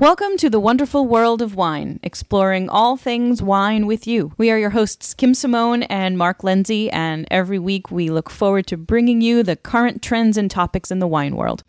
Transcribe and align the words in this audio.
Welcome 0.00 0.36
to 0.36 0.48
the 0.48 0.60
wonderful 0.60 1.08
world 1.08 1.42
of 1.42 1.56
wine, 1.56 1.98
exploring 2.04 2.68
all 2.68 2.96
things 2.96 3.42
wine 3.42 3.84
with 3.84 4.06
you. 4.06 4.32
We 4.38 4.48
are 4.48 4.56
your 4.56 4.70
hosts, 4.70 5.12
Kim 5.12 5.34
Simone 5.34 5.82
and 5.82 6.16
Mark 6.16 6.44
Lindsay, 6.44 6.88
and 6.88 7.26
every 7.32 7.58
week 7.58 7.90
we 7.90 8.08
look 8.08 8.30
forward 8.30 8.68
to 8.68 8.76
bringing 8.76 9.20
you 9.20 9.42
the 9.42 9.56
current 9.56 10.00
trends 10.00 10.36
and 10.36 10.48
topics 10.48 10.92
in 10.92 11.00
the 11.00 11.08
wine 11.08 11.34
world. 11.34 11.64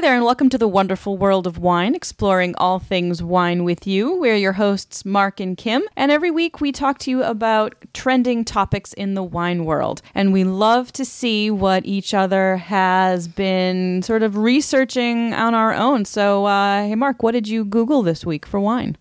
Hi 0.00 0.06
there, 0.06 0.16
and 0.16 0.24
welcome 0.24 0.48
to 0.48 0.56
the 0.56 0.66
wonderful 0.66 1.18
world 1.18 1.46
of 1.46 1.58
wine, 1.58 1.94
exploring 1.94 2.54
all 2.56 2.78
things 2.78 3.22
wine 3.22 3.64
with 3.64 3.86
you. 3.86 4.14
We're 4.16 4.34
your 4.34 4.54
hosts, 4.54 5.04
Mark 5.04 5.40
and 5.40 5.58
Kim, 5.58 5.82
and 5.94 6.10
every 6.10 6.30
week 6.30 6.58
we 6.58 6.72
talk 6.72 6.96
to 7.00 7.10
you 7.10 7.22
about 7.22 7.74
trending 7.92 8.42
topics 8.42 8.94
in 8.94 9.12
the 9.12 9.22
wine 9.22 9.66
world. 9.66 10.00
And 10.14 10.32
we 10.32 10.42
love 10.42 10.90
to 10.92 11.04
see 11.04 11.50
what 11.50 11.84
each 11.84 12.14
other 12.14 12.56
has 12.56 13.28
been 13.28 14.00
sort 14.00 14.22
of 14.22 14.38
researching 14.38 15.34
on 15.34 15.54
our 15.54 15.74
own. 15.74 16.06
So, 16.06 16.46
uh, 16.46 16.84
hey, 16.84 16.94
Mark, 16.94 17.22
what 17.22 17.32
did 17.32 17.46
you 17.46 17.66
Google 17.66 18.00
this 18.00 18.24
week 18.24 18.46
for 18.46 18.58
wine? 18.58 18.96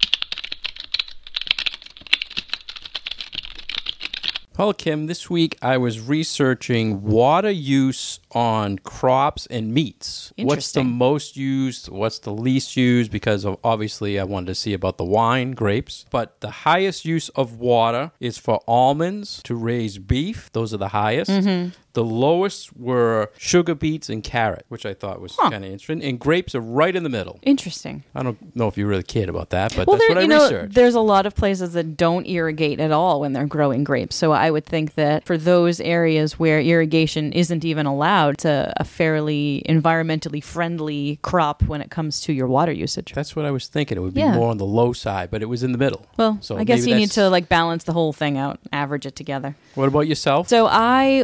Well, 4.59 4.73
Kim, 4.73 5.07
this 5.07 5.29
week 5.29 5.57
I 5.61 5.77
was 5.77 6.01
researching 6.01 7.01
water 7.01 7.49
use 7.49 8.19
on 8.33 8.79
crops 8.79 9.45
and 9.45 9.73
meats. 9.73 10.33
What's 10.37 10.73
the 10.73 10.83
most 10.83 11.37
used? 11.37 11.87
What's 11.87 12.19
the 12.19 12.33
least 12.33 12.75
used? 12.75 13.09
Because 13.09 13.45
of, 13.45 13.57
obviously 13.63 14.19
I 14.19 14.25
wanted 14.25 14.47
to 14.47 14.55
see 14.55 14.73
about 14.73 14.97
the 14.97 15.05
wine, 15.05 15.51
grapes. 15.51 16.03
But 16.11 16.41
the 16.41 16.51
highest 16.51 17.05
use 17.05 17.29
of 17.29 17.57
water 17.57 18.11
is 18.19 18.37
for 18.37 18.59
almonds 18.67 19.41
to 19.43 19.55
raise 19.55 19.97
beef. 19.97 20.51
Those 20.51 20.73
are 20.73 20.77
the 20.77 20.89
highest. 20.89 21.31
Mm-hmm. 21.31 21.69
The 21.93 22.03
lowest 22.03 22.75
were 22.77 23.31
sugar 23.37 23.73
beets 23.73 24.09
and 24.09 24.23
carrot, 24.23 24.65
which 24.69 24.85
I 24.85 24.93
thought 24.93 25.19
was 25.21 25.35
Huh. 25.35 25.49
kind 25.49 25.65
of 25.65 25.71
interesting. 25.71 26.03
And 26.03 26.19
grapes 26.19 26.53
are 26.53 26.61
right 26.61 26.95
in 26.95 27.01
the 27.03 27.09
middle. 27.09 27.39
Interesting. 27.41 28.03
I 28.13 28.21
don't 28.23 28.55
know 28.55 28.67
if 28.67 28.77
you 28.77 28.85
really 28.85 29.03
cared 29.03 29.27
about 29.27 29.49
that, 29.49 29.75
but 29.75 29.87
that's 29.89 30.07
what 30.09 30.17
I 30.17 30.21
you 30.21 30.27
know, 30.27 30.43
researched. 30.43 30.75
there's 30.75 30.93
a 30.95 30.99
lot 31.01 31.25
of 31.25 31.35
places 31.35 31.73
that 31.73 31.97
don't 31.97 32.27
irrigate 32.27 32.79
at 32.79 32.91
all 32.91 33.21
when 33.21 33.33
they're 33.33 33.47
growing 33.47 33.83
grapes. 33.83 34.15
So 34.15 34.31
I 34.31 34.51
would 34.51 34.65
think 34.65 34.93
that 34.95 35.25
for 35.25 35.35
those 35.37 35.79
areas 35.81 36.37
where 36.37 36.61
irrigation 36.61 37.33
isn't 37.33 37.65
even 37.65 37.85
allowed, 37.87 38.35
it's 38.35 38.45
a, 38.45 38.71
a 38.77 38.85
fairly 38.85 39.63
environmentally 39.67 40.43
friendly 40.43 41.17
crop 41.23 41.63
when 41.63 41.81
it 41.81 41.89
comes 41.89 42.21
to 42.21 42.33
your 42.33 42.47
water 42.47 42.71
usage. 42.71 43.13
That's 43.13 43.35
what 43.35 43.45
I 43.45 43.51
was 43.51 43.67
thinking. 43.67 43.97
It 43.97 44.01
would 44.01 44.13
be 44.13 44.21
Yeah. 44.21 44.35
more 44.35 44.51
on 44.51 44.57
the 44.57 44.65
low 44.65 44.93
side, 44.93 45.31
but 45.31 45.41
it 45.41 45.45
was 45.47 45.63
in 45.63 45.71
the 45.71 45.77
middle. 45.79 46.05
Well, 46.17 46.39
I 46.55 46.63
guess 46.63 46.79
maybe 46.81 46.91
you 46.91 46.95
need 46.97 47.09
that's- 47.09 47.15
to 47.15 47.29
like 47.29 47.49
balance 47.49 47.83
the 47.85 47.93
whole 47.93 48.13
thing 48.13 48.37
out, 48.37 48.59
average 48.71 49.05
it 49.07 49.15
together. 49.15 49.55
What 49.75 49.87
about 49.87 50.07
yourself? 50.07 50.47
So 50.49 50.67
I 50.67 51.23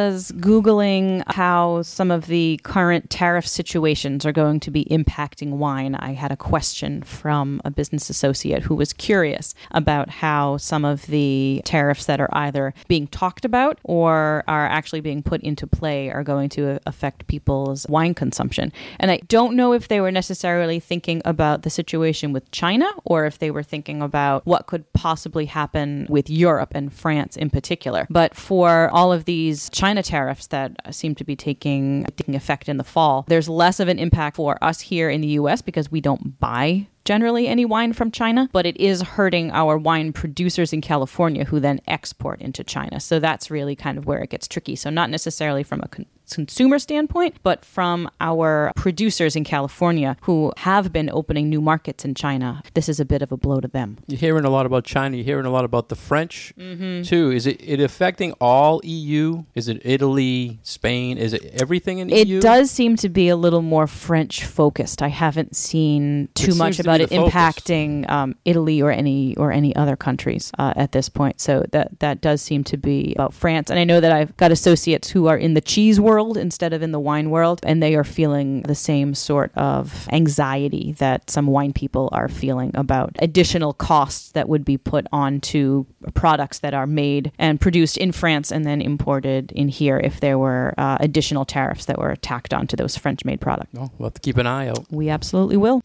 was 0.00 0.32
Googling 0.32 1.22
how 1.26 1.82
some 1.82 2.10
of 2.10 2.26
the 2.26 2.58
current 2.62 3.10
tariff 3.10 3.46
situations 3.46 4.24
are 4.24 4.32
going 4.32 4.58
to 4.60 4.70
be 4.70 4.86
impacting 4.86 5.50
wine. 5.52 5.94
I 5.94 6.12
had 6.12 6.32
a 6.32 6.36
question 6.36 7.02
from 7.02 7.60
a 7.66 7.70
business 7.70 8.08
associate 8.08 8.62
who 8.62 8.74
was 8.74 8.94
curious 8.94 9.54
about 9.72 10.08
how 10.08 10.56
some 10.56 10.86
of 10.86 11.06
the 11.06 11.60
tariffs 11.66 12.06
that 12.06 12.18
are 12.18 12.30
either 12.32 12.72
being 12.88 13.08
talked 13.08 13.44
about 13.44 13.78
or 13.84 14.42
are 14.48 14.66
actually 14.66 15.02
being 15.02 15.22
put 15.22 15.42
into 15.42 15.66
play 15.66 16.10
are 16.10 16.24
going 16.24 16.48
to 16.50 16.80
affect 16.86 17.26
people's 17.26 17.86
wine 17.88 18.14
consumption. 18.14 18.72
And 18.98 19.10
I 19.10 19.18
don't 19.28 19.54
know 19.54 19.74
if 19.74 19.88
they 19.88 20.00
were 20.00 20.10
necessarily 20.10 20.80
thinking 20.80 21.20
about 21.26 21.62
the 21.62 21.70
situation 21.70 22.32
with 22.32 22.50
China 22.52 22.88
or 23.04 23.26
if 23.26 23.38
they 23.38 23.50
were 23.50 23.62
thinking 23.62 24.00
about 24.00 24.46
what 24.46 24.66
could 24.66 24.90
possibly 24.94 25.44
happen 25.44 26.06
with 26.08 26.30
Europe 26.30 26.72
and 26.74 26.90
France 26.90 27.36
in 27.36 27.50
particular. 27.50 28.06
But 28.08 28.34
for 28.34 28.88
all 28.90 29.12
of 29.12 29.26
these 29.26 29.68
China 29.70 29.89
tariffs 29.96 30.46
that 30.48 30.94
seem 30.94 31.14
to 31.16 31.24
be 31.24 31.36
taking, 31.36 32.04
taking 32.16 32.34
effect 32.34 32.68
in 32.68 32.76
the 32.76 32.84
fall, 32.84 33.24
there's 33.28 33.48
less 33.48 33.80
of 33.80 33.88
an 33.88 33.98
impact 33.98 34.36
for 34.36 34.62
us 34.62 34.80
here 34.80 35.10
in 35.10 35.20
the 35.20 35.28
US 35.28 35.62
because 35.62 35.90
we 35.90 36.00
don't 36.00 36.38
buy 36.38 36.86
generally 37.04 37.48
any 37.48 37.64
wine 37.64 37.92
from 37.92 38.10
China, 38.10 38.48
but 38.52 38.66
it 38.66 38.76
is 38.76 39.02
hurting 39.02 39.50
our 39.50 39.76
wine 39.76 40.12
producers 40.12 40.72
in 40.72 40.80
California 40.80 41.44
who 41.44 41.58
then 41.58 41.80
export 41.88 42.40
into 42.40 42.62
China. 42.62 43.00
So 43.00 43.18
that's 43.18 43.50
really 43.50 43.74
kind 43.74 43.98
of 43.98 44.06
where 44.06 44.22
it 44.22 44.30
gets 44.30 44.46
tricky. 44.46 44.76
So 44.76 44.90
not 44.90 45.10
necessarily 45.10 45.62
from 45.62 45.80
a 45.82 45.88
con- 45.88 46.06
consumer 46.34 46.78
standpoint, 46.78 47.36
but 47.42 47.64
from 47.64 48.10
our 48.20 48.72
producers 48.76 49.36
in 49.36 49.44
California 49.44 50.16
who 50.22 50.52
have 50.58 50.92
been 50.92 51.10
opening 51.12 51.48
new 51.48 51.60
markets 51.60 52.04
in 52.04 52.14
China. 52.14 52.62
This 52.74 52.88
is 52.88 53.00
a 53.00 53.04
bit 53.04 53.22
of 53.22 53.32
a 53.32 53.36
blow 53.36 53.60
to 53.60 53.68
them. 53.68 53.98
You're 54.06 54.18
hearing 54.18 54.44
a 54.44 54.50
lot 54.50 54.66
about 54.66 54.84
China. 54.84 55.16
You're 55.16 55.24
hearing 55.24 55.46
a 55.46 55.50
lot 55.50 55.64
about 55.64 55.88
the 55.88 55.96
French 55.96 56.52
Mm-hmm. 56.58 57.02
too. 57.02 57.30
Is 57.30 57.46
it, 57.46 57.60
it 57.62 57.80
affecting 57.80 58.32
all 58.40 58.80
EU? 58.84 59.44
Is 59.54 59.68
it 59.68 59.80
Italy, 59.84 60.58
Spain? 60.62 61.18
Is 61.18 61.32
it 61.32 61.44
everything 61.60 61.98
in 61.98 62.10
It 62.10 62.28
EU? 62.28 62.38
It 62.38 62.42
does 62.42 62.70
seem 62.70 62.96
to 62.96 63.08
be 63.08 63.28
a 63.28 63.36
little 63.36 63.62
more 63.62 63.86
French 63.86 64.44
focused. 64.44 65.02
I 65.02 65.08
haven't 65.08 65.56
seen 65.56 66.28
too 66.34 66.52
It 66.52 66.56
much 66.56 66.74
seems 66.74 66.76
to 66.76 66.82
about 66.82 67.00
it 67.00 67.10
impacting 67.10 68.08
um, 68.10 68.34
Italy 68.44 68.80
or 68.82 68.90
any 68.90 69.36
or 69.36 69.52
any 69.52 69.74
other 69.76 69.96
countries 69.96 70.50
uh, 70.58 70.72
at 70.76 70.92
this 70.92 71.08
point. 71.08 71.40
So 71.40 71.64
that 71.72 71.98
that 72.00 72.20
does 72.20 72.42
seem 72.42 72.64
to 72.64 72.76
be 72.76 73.14
about 73.14 73.34
France. 73.34 73.70
And 73.70 73.78
I 73.78 73.84
know 73.84 74.00
that 74.00 74.12
I've 74.12 74.36
got 74.36 74.50
associates 74.52 75.10
who 75.10 75.26
are 75.26 75.36
in 75.36 75.54
the 75.54 75.60
cheese 75.60 75.98
world 76.00 76.19
instead 76.36 76.72
of 76.72 76.82
in 76.82 76.92
the 76.92 77.00
wine 77.00 77.30
world, 77.30 77.60
and 77.62 77.82
they 77.82 77.94
are 77.94 78.04
feeling 78.04 78.62
the 78.62 78.74
same 78.74 79.14
sort 79.14 79.52
of 79.56 80.08
anxiety 80.12 80.92
that 80.98 81.30
some 81.30 81.46
wine 81.46 81.72
people 81.72 82.08
are 82.12 82.28
feeling 82.28 82.70
about 82.74 83.10
additional 83.18 83.72
costs 83.72 84.32
that 84.32 84.48
would 84.48 84.64
be 84.64 84.76
put 84.76 85.06
onto 85.12 85.84
products 86.14 86.60
that 86.60 86.74
are 86.74 86.86
made 86.86 87.32
and 87.38 87.60
produced 87.60 87.96
in 87.96 88.12
France 88.12 88.50
and 88.52 88.64
then 88.64 88.80
imported 88.80 89.52
in 89.52 89.68
here 89.68 89.98
if 89.98 90.20
there 90.20 90.38
were 90.38 90.74
uh, 90.78 90.96
additional 91.00 91.44
tariffs 91.44 91.86
that 91.86 91.98
were 91.98 92.16
tacked 92.16 92.54
onto 92.54 92.76
those 92.76 92.96
French 92.96 93.24
made 93.24 93.40
products. 93.40 93.70
Oh, 93.76 93.90
we'll 93.98 94.08
have 94.08 94.14
to 94.14 94.20
keep 94.20 94.36
an 94.36 94.46
eye 94.46 94.68
out. 94.68 94.86
We 94.90 95.08
absolutely 95.08 95.56
will. 95.56 95.80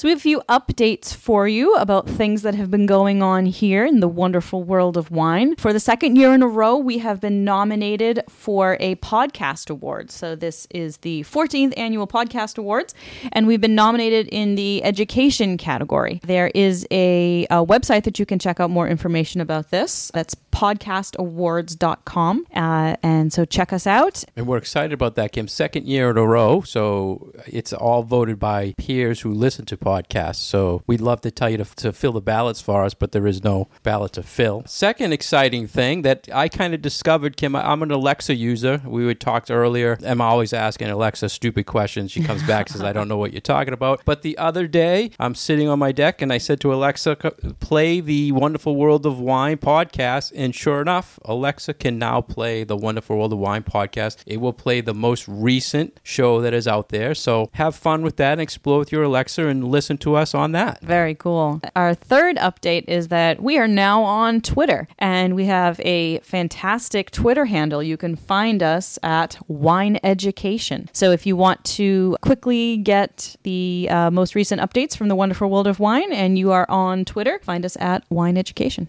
So 0.00 0.08
we 0.08 0.12
have 0.12 0.20
a 0.20 0.22
few 0.22 0.40
updates 0.48 1.14
for 1.14 1.46
you 1.46 1.74
about 1.74 2.08
things 2.08 2.40
that 2.40 2.54
have 2.54 2.70
been 2.70 2.86
going 2.86 3.22
on 3.22 3.44
here 3.44 3.84
in 3.84 4.00
the 4.00 4.08
wonderful 4.08 4.64
world 4.64 4.96
of 4.96 5.10
wine. 5.10 5.56
For 5.56 5.74
the 5.74 5.78
second 5.78 6.16
year 6.16 6.32
in 6.32 6.42
a 6.42 6.48
row, 6.48 6.78
we 6.78 6.96
have 6.96 7.20
been 7.20 7.44
nominated 7.44 8.22
for 8.30 8.78
a 8.80 8.94
podcast 8.94 9.68
award. 9.68 10.10
So 10.10 10.34
this 10.34 10.66
is 10.70 10.96
the 10.96 11.20
14th 11.24 11.74
annual 11.76 12.06
podcast 12.06 12.56
awards, 12.56 12.94
and 13.32 13.46
we've 13.46 13.60
been 13.60 13.74
nominated 13.74 14.26
in 14.28 14.54
the 14.54 14.82
education 14.84 15.58
category. 15.58 16.22
There 16.24 16.50
is 16.54 16.86
a, 16.90 17.44
a 17.50 17.62
website 17.62 18.04
that 18.04 18.18
you 18.18 18.24
can 18.24 18.38
check 18.38 18.58
out 18.58 18.70
more 18.70 18.88
information 18.88 19.42
about 19.42 19.68
this. 19.68 20.10
That's 20.14 20.34
podcastawards.com. 20.60 22.46
Uh, 22.54 22.96
and 23.02 23.32
so 23.32 23.44
check 23.44 23.72
us 23.72 23.86
out. 23.86 24.24
And 24.36 24.46
we're 24.46 24.58
excited 24.58 24.92
about 24.92 25.14
that, 25.14 25.32
Kim. 25.32 25.48
Second 25.48 25.86
year 25.86 26.10
in 26.10 26.18
a 26.18 26.26
row. 26.26 26.60
So 26.62 27.32
it's 27.46 27.72
all 27.72 28.02
voted 28.02 28.38
by 28.38 28.74
peers 28.76 29.22
who 29.22 29.32
listen 29.32 29.64
to 29.66 29.76
podcasts. 29.76 30.36
So 30.36 30.82
we'd 30.86 31.00
love 31.00 31.20
to 31.22 31.30
tell 31.30 31.48
you 31.48 31.58
to, 31.58 31.64
to 31.76 31.92
fill 31.92 32.12
the 32.12 32.20
ballots 32.20 32.60
for 32.60 32.84
us, 32.84 32.94
but 32.94 33.12
there 33.12 33.26
is 33.26 33.42
no 33.42 33.68
ballot 33.82 34.12
to 34.14 34.22
fill. 34.22 34.62
Second 34.66 35.12
exciting 35.12 35.66
thing 35.66 36.02
that 36.02 36.28
I 36.32 36.48
kind 36.48 36.74
of 36.74 36.82
discovered, 36.82 37.36
Kim, 37.36 37.56
I'm 37.56 37.82
an 37.82 37.90
Alexa 37.90 38.34
user. 38.34 38.82
We 38.84 39.06
had 39.06 39.20
talked 39.20 39.50
earlier. 39.50 39.98
I'm 40.04 40.20
always 40.20 40.52
asking 40.52 40.88
Alexa 40.90 41.30
stupid 41.30 41.66
questions. 41.66 42.10
She 42.10 42.22
comes 42.22 42.42
back 42.42 42.68
says, 42.68 42.82
I 42.82 42.92
don't 42.92 43.08
know 43.08 43.16
what 43.16 43.32
you're 43.32 43.40
talking 43.40 43.72
about. 43.72 44.02
But 44.04 44.22
the 44.22 44.36
other 44.38 44.66
day, 44.66 45.10
I'm 45.18 45.34
sitting 45.34 45.68
on 45.68 45.78
my 45.78 45.92
deck 45.92 46.22
and 46.22 46.32
I 46.32 46.38
said 46.38 46.60
to 46.60 46.72
Alexa, 46.74 47.16
play 47.60 48.00
the 48.00 48.32
Wonderful 48.32 48.76
World 48.76 49.06
of 49.06 49.18
Wine 49.20 49.56
podcast. 49.56 50.32
And 50.34 50.49
sure 50.52 50.80
enough, 50.80 51.18
Alexa 51.24 51.74
can 51.74 51.98
now 51.98 52.20
play 52.20 52.64
the 52.64 52.76
Wonderful 52.76 53.16
World 53.16 53.32
of 53.32 53.38
Wine 53.38 53.62
podcast. 53.62 54.22
It 54.26 54.38
will 54.38 54.52
play 54.52 54.80
the 54.80 54.94
most 54.94 55.26
recent 55.28 56.00
show 56.02 56.40
that 56.40 56.54
is 56.54 56.66
out 56.66 56.90
there. 56.90 57.14
So 57.14 57.50
have 57.54 57.74
fun 57.74 58.02
with 58.02 58.16
that 58.16 58.32
and 58.32 58.40
explore 58.40 58.78
with 58.78 58.92
your 58.92 59.04
Alexa 59.04 59.46
and 59.46 59.64
listen 59.64 59.98
to 59.98 60.14
us 60.16 60.34
on 60.34 60.52
that. 60.52 60.80
Very 60.82 61.14
cool. 61.14 61.60
Our 61.76 61.94
third 61.94 62.36
update 62.36 62.84
is 62.88 63.08
that 63.08 63.42
we 63.42 63.58
are 63.58 63.68
now 63.68 64.02
on 64.02 64.40
Twitter 64.40 64.88
and 64.98 65.34
we 65.34 65.46
have 65.46 65.80
a 65.80 66.18
fantastic 66.20 67.10
Twitter 67.10 67.46
handle. 67.46 67.82
You 67.82 67.96
can 67.96 68.16
find 68.16 68.62
us 68.62 68.98
at 69.02 69.38
Wine 69.48 69.98
Education. 70.02 70.88
So 70.92 71.10
if 71.10 71.26
you 71.26 71.36
want 71.36 71.64
to 71.64 72.16
quickly 72.22 72.76
get 72.76 73.36
the 73.42 73.88
uh, 73.90 74.10
most 74.10 74.34
recent 74.34 74.60
updates 74.60 74.96
from 74.96 75.08
the 75.08 75.16
wonderful 75.16 75.50
world 75.50 75.66
of 75.66 75.80
wine 75.80 76.12
and 76.12 76.38
you 76.38 76.52
are 76.52 76.66
on 76.68 77.04
Twitter, 77.04 77.40
find 77.42 77.64
us 77.64 77.76
at 77.80 78.04
Wine 78.10 78.36
Education. 78.36 78.86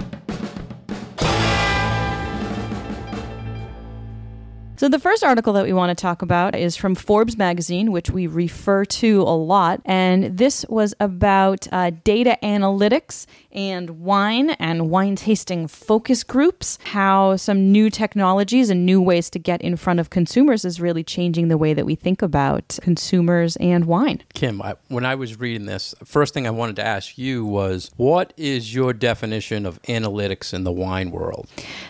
So, 4.82 4.90
the 4.90 4.98
first 4.98 5.24
article 5.24 5.54
that 5.54 5.64
we 5.64 5.74
want 5.74 5.96
to 5.96 6.02
talk 6.02 6.24
about 6.24 6.56
is 6.56 6.76
from 6.76 6.96
Forbes 6.96 7.38
magazine, 7.38 7.92
which 7.92 8.10
we 8.10 8.26
refer 8.26 8.84
to 8.84 9.22
a 9.22 9.38
lot. 9.38 9.80
And 9.86 10.40
this 10.40 10.66
was 10.70 10.96
about 11.00 11.68
uh, 11.72 11.92
data 12.04 12.36
analytics 12.42 13.28
and 13.52 14.02
wine 14.02 14.50
and 14.52 14.90
wine 14.90 15.16
tasting 15.16 15.68
focus 15.68 16.24
groups, 16.24 16.80
how 16.84 17.36
some 17.36 17.72
new 17.72 17.92
technologies 17.92 18.72
and 18.72 18.84
new 18.84 19.00
ways 19.00 19.30
to 19.30 19.38
get 19.38 19.62
in 19.62 19.76
front 19.76 20.00
of 20.00 20.10
consumers 20.10 20.66
is 20.66 20.82
really 20.82 21.04
changing 21.04 21.50
the 21.50 21.60
way 21.60 21.76
that 21.76 21.86
we 21.86 21.94
think 21.94 22.24
about 22.24 22.80
consumers 22.82 23.58
and 23.58 23.86
wine. 23.86 24.24
Kim, 24.34 24.64
I, 24.64 24.78
when 24.88 25.06
I 25.06 25.14
was 25.14 25.40
reading 25.40 25.68
this, 25.68 25.94
first 26.04 26.34
thing 26.34 26.48
I 26.48 26.52
wanted 26.52 26.78
to 26.78 26.84
ask 26.88 27.20
you 27.20 27.46
was 27.46 27.92
what 27.98 28.34
is 28.36 28.74
your 28.74 28.94
definition 28.94 29.68
of 29.68 29.80
analytics 29.84 30.56
in 30.56 30.64
the 30.64 30.72
wine 30.72 31.12
world? 31.12 31.48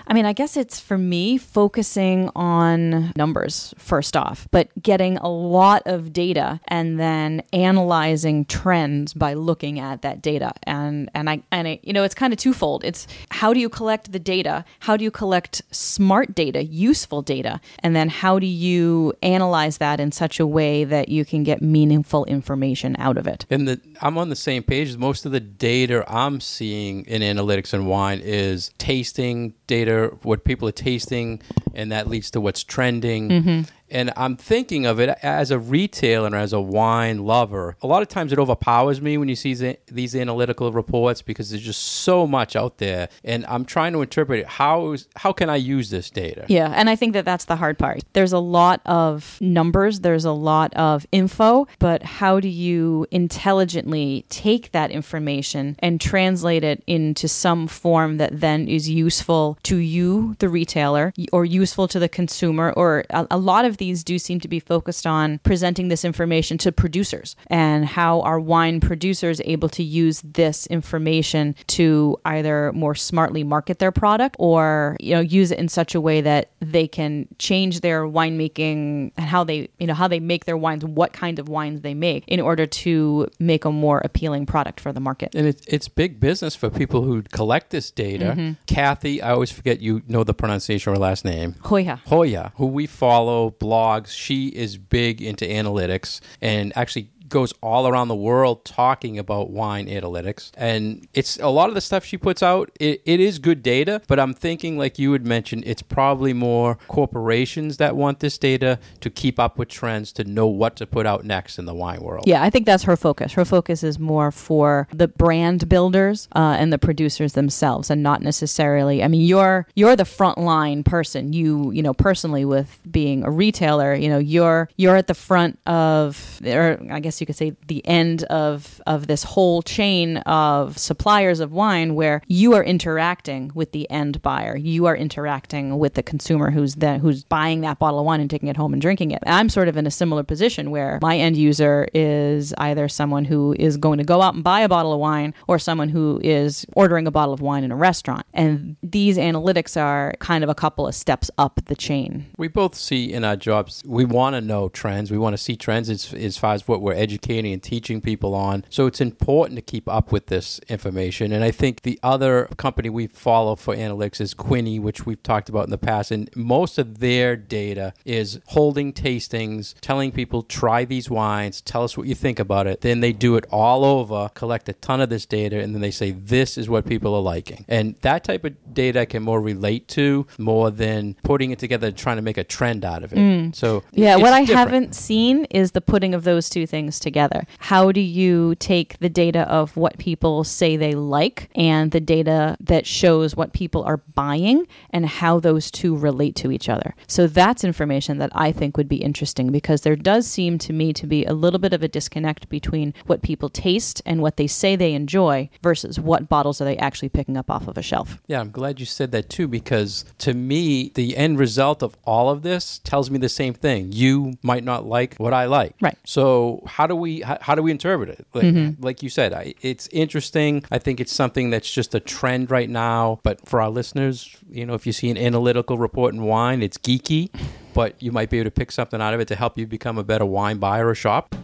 I 0.08 0.14
mean, 0.14 0.26
I 0.26 0.34
guess 0.34 0.58
it's 0.58 0.82
for 0.82 0.98
me 0.98 1.38
focusing 1.38 2.30
on 2.36 2.81
numbers 3.16 3.74
first 3.78 4.18
off, 4.18 4.48
but 4.52 4.70
getting 4.82 5.18
a 5.18 5.30
lot 5.30 5.84
of 5.86 6.12
data 6.14 6.60
and 6.68 7.00
then 7.00 7.42
analyzing 7.54 8.46
trends 8.46 9.14
by 9.14 9.34
looking 9.34 9.80
at 9.80 10.02
that 10.02 10.22
data. 10.22 10.54
And 10.64 11.10
and 11.14 11.30
I 11.30 11.44
and 11.52 11.68
it, 11.68 11.80
you 11.84 11.94
know, 11.94 12.04
it's 12.04 12.16
kind 12.16 12.34
of 12.34 12.40
twofold. 12.40 12.84
It's 12.84 13.08
how 13.30 13.54
do 13.54 13.60
you 13.60 13.70
collect 13.70 14.12
the 14.12 14.20
data? 14.20 14.66
How 14.80 14.98
do 14.98 15.04
you 15.04 15.12
collect 15.12 15.62
smart 15.72 16.34
data, 16.36 16.64
useful 16.64 17.22
data? 17.22 17.62
And 17.80 17.96
then 17.96 18.10
how 18.10 18.40
do 18.40 18.48
you 18.48 19.14
analyze 19.22 19.78
that 19.78 20.00
in 20.00 20.12
such 20.12 20.40
a 20.40 20.48
way 20.48 20.84
that 20.84 21.10
you 21.10 21.26
can 21.26 21.44
get 21.44 21.62
meaningful 21.62 22.26
information 22.26 22.96
out 23.00 23.18
of 23.18 23.28
it? 23.28 23.46
And 23.50 23.68
the, 23.68 23.82
I'm 24.02 24.18
on 24.18 24.30
the 24.30 24.36
same 24.36 24.64
page. 24.64 24.98
Most 24.98 25.26
of 25.26 25.32
the 25.32 25.40
data 25.40 26.04
I'm 26.08 26.42
seeing 26.42 27.06
in 27.06 27.22
analytics 27.22 27.74
and 27.74 27.88
wine 27.88 28.22
is 28.24 28.72
tasting 28.78 29.54
data, 29.68 30.18
what 30.24 30.44
people 30.44 30.68
are 30.68 30.74
tasting, 30.74 31.42
and 31.74 31.92
that 31.92 32.08
leads 32.08 32.32
to 32.32 32.42
what's 32.42 32.64
trending. 32.72 33.30
Mm-hmm. 33.30 33.62
And 33.92 34.12
I'm 34.16 34.38
thinking 34.38 34.86
of 34.86 35.00
it 35.00 35.10
as 35.22 35.52
a 35.52 35.60
retailer 35.60 36.26
and 36.28 36.36
as 36.36 36.54
a 36.54 36.62
wine 36.62 37.26
lover. 37.26 37.76
A 37.82 37.88
lot 37.88 38.02
of 38.02 38.08
times 38.08 38.32
it 38.32 38.40
overpowers 38.40 39.02
me 39.02 39.18
when 39.18 39.28
you 39.28 39.36
see 39.36 39.54
these 39.88 40.16
analytical 40.16 40.72
reports 40.72 41.22
because 41.22 41.50
there's 41.50 41.62
just 41.62 41.82
so 41.82 42.26
much 42.26 42.56
out 42.56 42.78
there. 42.78 43.10
And 43.24 43.46
I'm 43.48 43.66
trying 43.66 43.94
to 43.94 44.02
interpret 44.02 44.40
it. 44.40 44.48
How, 44.48 44.94
is, 44.94 45.08
how 45.18 45.34
can 45.34 45.50
I 45.50 45.58
use 45.58 45.90
this 45.90 46.10
data? 46.10 46.46
Yeah. 46.48 46.72
And 46.74 46.90
I 46.90 46.96
think 46.96 47.14
that 47.14 47.26
that's 47.26 47.46
the 47.46 47.58
hard 47.58 47.78
part. 47.78 48.02
There's 48.14 48.34
a 48.34 48.40
lot 48.40 48.82
of 48.86 49.38
numbers, 49.42 50.00
there's 50.00 50.26
a 50.26 50.32
lot 50.32 50.74
of 50.76 51.06
info, 51.12 51.68
but 51.80 52.02
how 52.04 52.40
do 52.40 52.48
you 52.48 53.06
intelligently 53.12 54.26
take 54.30 54.72
that 54.72 54.92
information 54.92 55.76
and 55.80 56.00
translate 56.00 56.64
it 56.64 56.82
into 56.88 57.28
some 57.28 57.68
form 57.68 58.18
that 58.18 58.40
then 58.40 58.68
is 58.68 58.90
useful 58.90 59.58
to 59.64 59.76
you, 59.78 60.36
the 60.40 60.48
retailer, 60.48 61.14
or 61.34 61.44
useful 61.44 61.88
to 61.90 62.00
the 62.00 62.08
consumer, 62.08 62.72
or 62.78 63.04
a, 63.10 63.28
a 63.32 63.38
lot 63.38 63.66
of 63.66 63.78
these 63.82 64.04
do 64.04 64.20
seem 64.20 64.40
to 64.40 64.48
be 64.48 64.60
focused 64.60 65.08
on 65.08 65.40
presenting 65.40 65.88
this 65.88 66.06
information 66.06 66.56
to 66.56 66.72
producers 66.72 67.36
and 67.48 67.84
how 67.84 68.22
are 68.22 68.40
wine 68.40 68.80
producers 68.80 69.42
able 69.44 69.68
to 69.68 69.82
use 69.82 70.22
this 70.22 70.68
information 70.68 71.56
to 71.66 72.16
either 72.26 72.72
more 72.74 72.94
smartly 72.94 73.44
market 73.44 73.80
their 73.80 73.92
product 73.92 74.36
or 74.38 74.96
you 75.00 75.16
know 75.16 75.20
use 75.20 75.50
it 75.50 75.58
in 75.58 75.68
such 75.68 75.96
a 75.96 76.00
way 76.00 76.22
that 76.22 76.52
they 76.60 76.88
can 76.88 77.28
change 77.40 77.82
their 77.82 78.04
winemaking 78.04 79.12
and 79.18 79.26
how 79.26 79.44
they 79.44 79.68
you 79.80 79.88
know 79.88 79.96
how 79.96 80.08
they 80.08 80.20
make 80.20 80.46
their 80.46 80.58
wines 80.58 80.86
what 80.86 81.12
kind 81.12 81.40
of 81.40 81.50
wines 81.50 81.82
they 81.82 81.96
make 81.96 82.24
in 82.28 82.40
order 82.40 82.68
to 82.68 83.28
make 83.40 83.66
a 83.66 83.72
more 83.72 84.00
appealing 84.06 84.46
product 84.46 84.80
for 84.80 84.94
the 84.94 85.00
market. 85.00 85.34
And 85.34 85.48
it's, 85.48 85.66
it's 85.66 85.88
big 85.88 86.20
business 86.20 86.56
for 86.56 86.70
people 86.70 87.02
who 87.02 87.24
collect 87.24 87.72
this 87.72 87.90
data. 87.90 88.36
Mm-hmm. 88.38 88.52
kathy 88.68 89.22
i 89.24 89.32
always 89.32 89.52
forget 89.52 89.80
you 89.80 90.04
know 90.08 90.24
the 90.24 90.36
pronunciation 90.36 90.92
of 90.92 90.98
her 90.98 91.02
last 91.02 91.26
name. 91.26 91.56
Hoya. 91.64 92.00
Hoya 92.06 92.54
who 92.58 92.68
we 92.68 92.86
follow 92.86 93.50
blogs. 93.72 94.10
She 94.10 94.48
is 94.48 94.78
big 94.78 95.22
into 95.22 95.46
analytics 95.46 96.20
and 96.42 96.74
actually 96.76 97.10
goes 97.32 97.54
all 97.62 97.88
around 97.88 98.10
the 98.10 98.16
world 98.16 98.64
talking 98.64 99.18
about 99.18 99.50
wine 99.50 99.88
analytics. 99.88 100.52
And 100.56 101.08
it's 101.14 101.38
a 101.38 101.48
lot 101.48 101.70
of 101.70 101.76
the 101.76 101.82
stuff 101.82 102.06
she 102.06 102.18
puts 102.18 102.44
out, 102.44 102.70
it, 102.80 103.02
it 103.06 103.20
is 103.20 103.40
good 103.40 103.64
data, 103.64 104.02
but 104.08 104.20
I'm 104.20 104.34
thinking, 104.34 104.78
like 104.78 105.00
you 105.00 105.12
had 105.14 105.26
mentioned, 105.26 105.64
it's 105.66 105.82
probably 105.82 106.34
more 106.34 106.76
corporations 106.88 107.78
that 107.78 107.96
want 107.96 108.20
this 108.20 108.38
data 108.38 108.78
to 109.00 109.10
keep 109.10 109.40
up 109.40 109.58
with 109.58 109.70
trends, 109.70 110.12
to 110.14 110.24
know 110.24 110.46
what 110.46 110.76
to 110.76 110.86
put 110.86 111.06
out 111.06 111.26
next 111.26 111.58
in 111.58 111.66
the 111.66 111.74
wine 111.74 112.02
world. 112.02 112.26
Yeah, 112.28 112.44
I 112.44 112.50
think 112.50 112.66
that's 112.66 112.84
her 112.84 112.98
focus. 112.98 113.34
Her 113.34 113.46
focus 113.46 113.84
is 113.84 113.98
more 113.98 114.32
for 114.32 114.88
the 114.94 115.08
brand 115.08 115.70
builders 115.70 116.28
uh, 116.36 116.58
and 116.60 116.72
the 116.72 116.78
producers 116.78 117.34
themselves, 117.34 117.90
and 117.90 118.04
not 118.04 118.22
necessarily. 118.22 119.04
I 119.04 119.08
mean, 119.08 119.22
you're 119.22 119.68
you're 119.76 119.96
the 119.96 120.04
frontline 120.04 120.84
person. 120.84 121.34
You 121.34 121.72
you 121.72 121.82
know 121.82 121.94
personally 121.94 122.46
with 122.46 122.80
being 122.90 123.24
a 123.24 123.32
retailer, 123.32 123.94
you 123.96 124.10
know 124.10 124.18
you're 124.18 124.70
you're 124.76 124.98
at 124.98 125.08
the 125.08 125.14
front 125.14 125.60
of, 125.66 126.42
or 126.46 126.80
I 126.92 127.00
guess 127.00 127.21
you 127.22 127.28
could 127.28 127.36
say 127.36 127.54
the 127.68 127.86
end 127.86 128.24
of 128.24 128.82
of 128.86 129.08
this 129.08 129.24
whole 129.24 129.62
chain 129.62 130.18
of 130.18 130.78
suppliers 130.78 131.40
of 131.40 131.52
wine 131.52 131.96
where 131.96 132.22
you 132.28 132.54
are 132.54 132.64
interacting 132.64 133.52
with 133.54 133.72
the 133.72 133.90
end 133.90 134.22
buyer. 134.22 134.58
You 134.58 134.86
are 134.88 134.96
interacting 134.96 135.78
with 135.78 135.94
the 135.94 136.04
consumer 136.04 136.52
who's 136.52 136.76
then 136.76 137.00
who's 137.00 137.24
buying 137.24 137.62
that 137.62 137.80
bottle 137.80 138.00
of 138.00 138.06
wine 138.06 138.20
and 138.20 138.30
taking 138.30 138.50
it 138.50 138.58
home 138.58 138.74
and 138.74 138.82
drinking 138.82 139.12
it. 139.12 139.24
I'm 139.26 139.50
sort 139.50 139.68
of 139.68 139.78
in 139.78 139.86
a 139.88 139.92
similar 139.92 140.24
position 140.24 140.72
where 140.72 141.00
my 141.02 141.18
end 141.18 141.38
user 141.38 141.88
is 141.94 142.54
either 142.58 142.88
someone 142.90 143.26
who 143.26 143.56
is 143.60 143.78
going 143.78 144.00
to 144.00 144.04
go 144.04 144.22
out 144.22 144.34
and 144.34 144.44
buy 144.44 144.62
a 144.62 144.70
bottle 144.70 144.94
of 144.94 145.00
wine 145.00 145.34
or 145.48 145.60
someone 145.60 145.90
who 145.90 146.20
is 146.24 146.66
ordering 146.74 147.08
a 147.08 147.12
bottle 147.12 147.34
of 147.34 147.42
wine 147.42 147.64
in 147.64 147.72
a 147.72 147.76
restaurant. 147.76 148.26
And 148.34 148.78
these 148.82 149.18
analytics 149.18 149.80
are 149.80 150.14
kind 150.20 150.44
of 150.44 150.50
a 150.50 150.56
couple 150.56 150.88
of 150.88 150.96
steps 150.96 151.30
up 151.38 151.60
the 151.66 151.76
chain. 151.76 152.26
We 152.38 152.48
both 152.48 152.76
see 152.76 153.14
in 153.14 153.24
our 153.24 153.36
jobs 153.36 153.84
we 153.86 154.06
want 154.06 154.36
to 154.36 154.42
know 154.42 154.70
trends. 154.70 155.12
We 155.12 155.18
want 155.18 155.34
to 155.34 155.38
see 155.38 155.56
trends 155.56 155.90
as, 155.90 156.14
as 156.14 156.38
far 156.38 156.54
as 156.54 156.68
what 156.68 156.82
we're 156.82 156.94
educating 156.94 157.11
educating 157.12 157.52
and 157.52 157.62
teaching 157.62 158.00
people 158.00 158.34
on. 158.34 158.64
So 158.70 158.86
it's 158.86 159.02
important 159.02 159.58
to 159.58 159.62
keep 159.62 159.88
up 159.88 160.12
with 160.12 160.28
this 160.28 160.60
information. 160.70 161.34
And 161.34 161.44
I 161.44 161.52
think 161.52 161.82
the 161.82 162.00
other 162.02 162.48
company 162.58 162.90
we 162.90 163.08
follow 163.08 163.56
for 163.56 163.76
analytics 163.76 164.22
is 164.22 164.34
Quini, 164.34 164.80
which 164.80 165.06
we've 165.06 165.22
talked 165.22 165.50
about 165.50 165.66
in 165.66 165.72
the 165.72 165.78
past. 165.78 166.12
And 166.12 166.30
most 166.36 166.78
of 166.78 167.00
their 167.00 167.36
data 167.36 167.94
is 168.06 168.40
holding 168.48 168.94
tastings, 168.94 169.76
telling 169.82 170.12
people, 170.12 170.44
try 170.44 170.86
these 170.86 171.10
wines, 171.10 171.60
tell 171.62 171.84
us 171.84 171.98
what 171.98 172.08
you 172.08 172.16
think 172.16 172.40
about 172.40 172.66
it. 172.66 172.82
Then 172.82 173.02
they 173.02 173.12
do 173.12 173.36
it 173.36 173.46
all 173.52 173.84
over, 173.84 174.30
collect 174.34 174.70
a 174.70 174.74
ton 174.74 175.02
of 175.02 175.10
this 175.10 175.26
data, 175.26 175.60
and 175.60 175.74
then 175.76 175.82
they 175.82 175.92
say, 175.92 176.12
this 176.12 176.58
is 176.58 176.70
what 176.70 176.86
people 176.86 177.14
are 177.14 177.22
liking. 177.22 177.66
And 177.68 177.96
that 178.02 178.24
type 178.24 178.46
of 178.46 178.74
data 178.74 179.02
I 179.02 179.06
can 179.06 179.24
more 179.24 179.42
relate 179.42 179.88
to 179.90 180.28
more 180.38 180.72
than 180.72 181.16
putting 181.24 181.52
it 181.52 181.60
together, 181.60 181.92
trying 181.92 182.16
to 182.18 182.22
make 182.22 182.38
a 182.38 182.44
trend 182.44 182.86
out 182.86 183.04
of 183.04 183.12
it. 183.12 183.18
Mm. 183.18 183.56
So, 183.56 183.84
yeah, 183.92 184.16
what 184.16 184.32
I 184.32 184.46
different. 184.46 184.58
haven't 184.58 184.96
seen 184.96 185.46
is 185.46 185.72
the 185.72 185.82
putting 185.82 186.14
of 186.14 186.24
those 186.24 186.50
two 186.50 186.66
things 186.66 187.01
together. 187.02 187.46
How 187.60 187.92
do 187.92 188.02
you 188.02 188.56
take 188.56 188.98
the 189.00 189.10
data 189.10 189.42
of 189.42 189.76
what 189.76 189.98
people 189.98 190.44
say 190.44 190.78
they 190.78 190.94
like 190.94 191.50
and 191.56 191.92
the 191.92 192.00
data 192.00 192.58
that 192.62 192.86
shows 192.86 193.36
what 193.36 193.54
people 193.54 193.84
are 193.84 193.98
buying 193.98 194.68
and 194.92 195.06
how 195.06 195.40
those 195.40 195.72
two 195.72 195.96
relate 195.96 196.36
to 196.38 196.52
each 196.52 196.70
other? 196.70 196.96
So 197.08 197.28
that's 197.28 197.64
information 197.64 198.20
that 198.20 198.32
I 198.34 198.52
think 198.52 198.78
would 198.78 198.90
be 198.90 198.98
interesting 198.98 199.52
because 199.52 199.82
there 199.82 199.96
does 199.96 200.28
seem 200.28 200.58
to 200.60 200.74
me 200.74 200.94
to 200.94 201.08
be 201.08 201.26
a 201.26 201.34
little 201.34 201.60
bit 201.60 201.74
of 201.74 201.84
a 201.84 201.88
disconnect 201.88 202.50
between 202.50 202.94
what 203.06 203.22
people 203.22 203.50
taste 203.50 204.02
and 204.06 204.22
what 204.22 204.38
they 204.38 204.48
say 204.48 204.76
they 204.76 204.94
enjoy 204.94 205.50
versus 205.62 206.00
what 206.00 206.30
bottles 206.30 206.62
are 206.62 206.66
they 206.66 206.78
actually 206.78 207.10
picking 207.10 207.38
up 207.38 207.50
off 207.50 207.68
of 207.68 207.78
a 207.78 207.82
shelf. 207.82 208.22
Yeah, 208.28 208.40
I'm 208.40 208.52
glad 208.52 208.80
you 208.80 208.86
said 208.86 209.12
that 209.12 209.30
too 209.30 209.48
because 209.48 210.06
to 210.20 210.34
me, 210.34 210.92
the 210.96 211.18
end 211.18 211.40
result 211.40 211.84
of 211.84 211.96
all 212.06 212.30
of 212.30 212.44
this 212.44 212.80
tells 212.80 213.10
me 213.10 213.18
the 213.18 213.30
same 213.30 213.54
thing. 213.54 213.92
You 213.92 214.34
might 214.42 214.64
not 214.64 214.86
like 214.86 215.16
what 215.18 215.34
I 215.34 215.46
like. 215.46 215.76
Right. 215.82 215.98
So, 216.06 216.64
how 216.68 216.88
do 216.88 216.91
we 216.96 217.22
how, 217.22 217.38
how 217.42 217.56
do 217.56 217.62
we 217.62 217.72
interpret 217.72 218.10
it? 218.10 218.26
Like, 218.34 218.46
mm-hmm. 218.46 218.84
like 218.84 219.04
you 219.04 219.10
said, 219.10 219.34
I, 219.34 219.54
it's 219.62 219.88
interesting. 219.92 220.64
I 220.72 220.78
think 220.78 221.00
it's 221.00 221.14
something 221.14 221.50
that's 221.50 221.72
just 221.72 221.96
a 221.96 222.00
trend 222.00 222.52
right 222.52 222.70
now. 222.70 223.20
But 223.24 223.48
for 223.48 223.62
our 223.62 223.70
listeners, 223.70 224.36
you 224.50 224.66
know, 224.66 224.74
if 224.74 224.86
you 224.86 224.94
see 224.94 225.10
an 225.10 225.18
analytical 225.18 225.78
report 225.78 226.14
in 226.14 226.24
wine, 226.24 226.62
it's 226.62 226.78
geeky, 226.78 227.30
but 227.74 228.02
you 228.02 228.12
might 228.12 228.30
be 228.30 228.40
able 228.40 228.46
to 228.46 228.52
pick 228.52 228.72
something 228.72 229.02
out 229.02 229.14
of 229.14 229.20
it 229.20 229.28
to 229.30 229.36
help 229.36 229.58
you 229.58 229.68
become 229.68 229.98
a 229.98 230.04
better 230.04 230.26
wine 230.26 230.58
buyer 230.58 230.88
or 230.88 230.96
shop. 230.96 231.36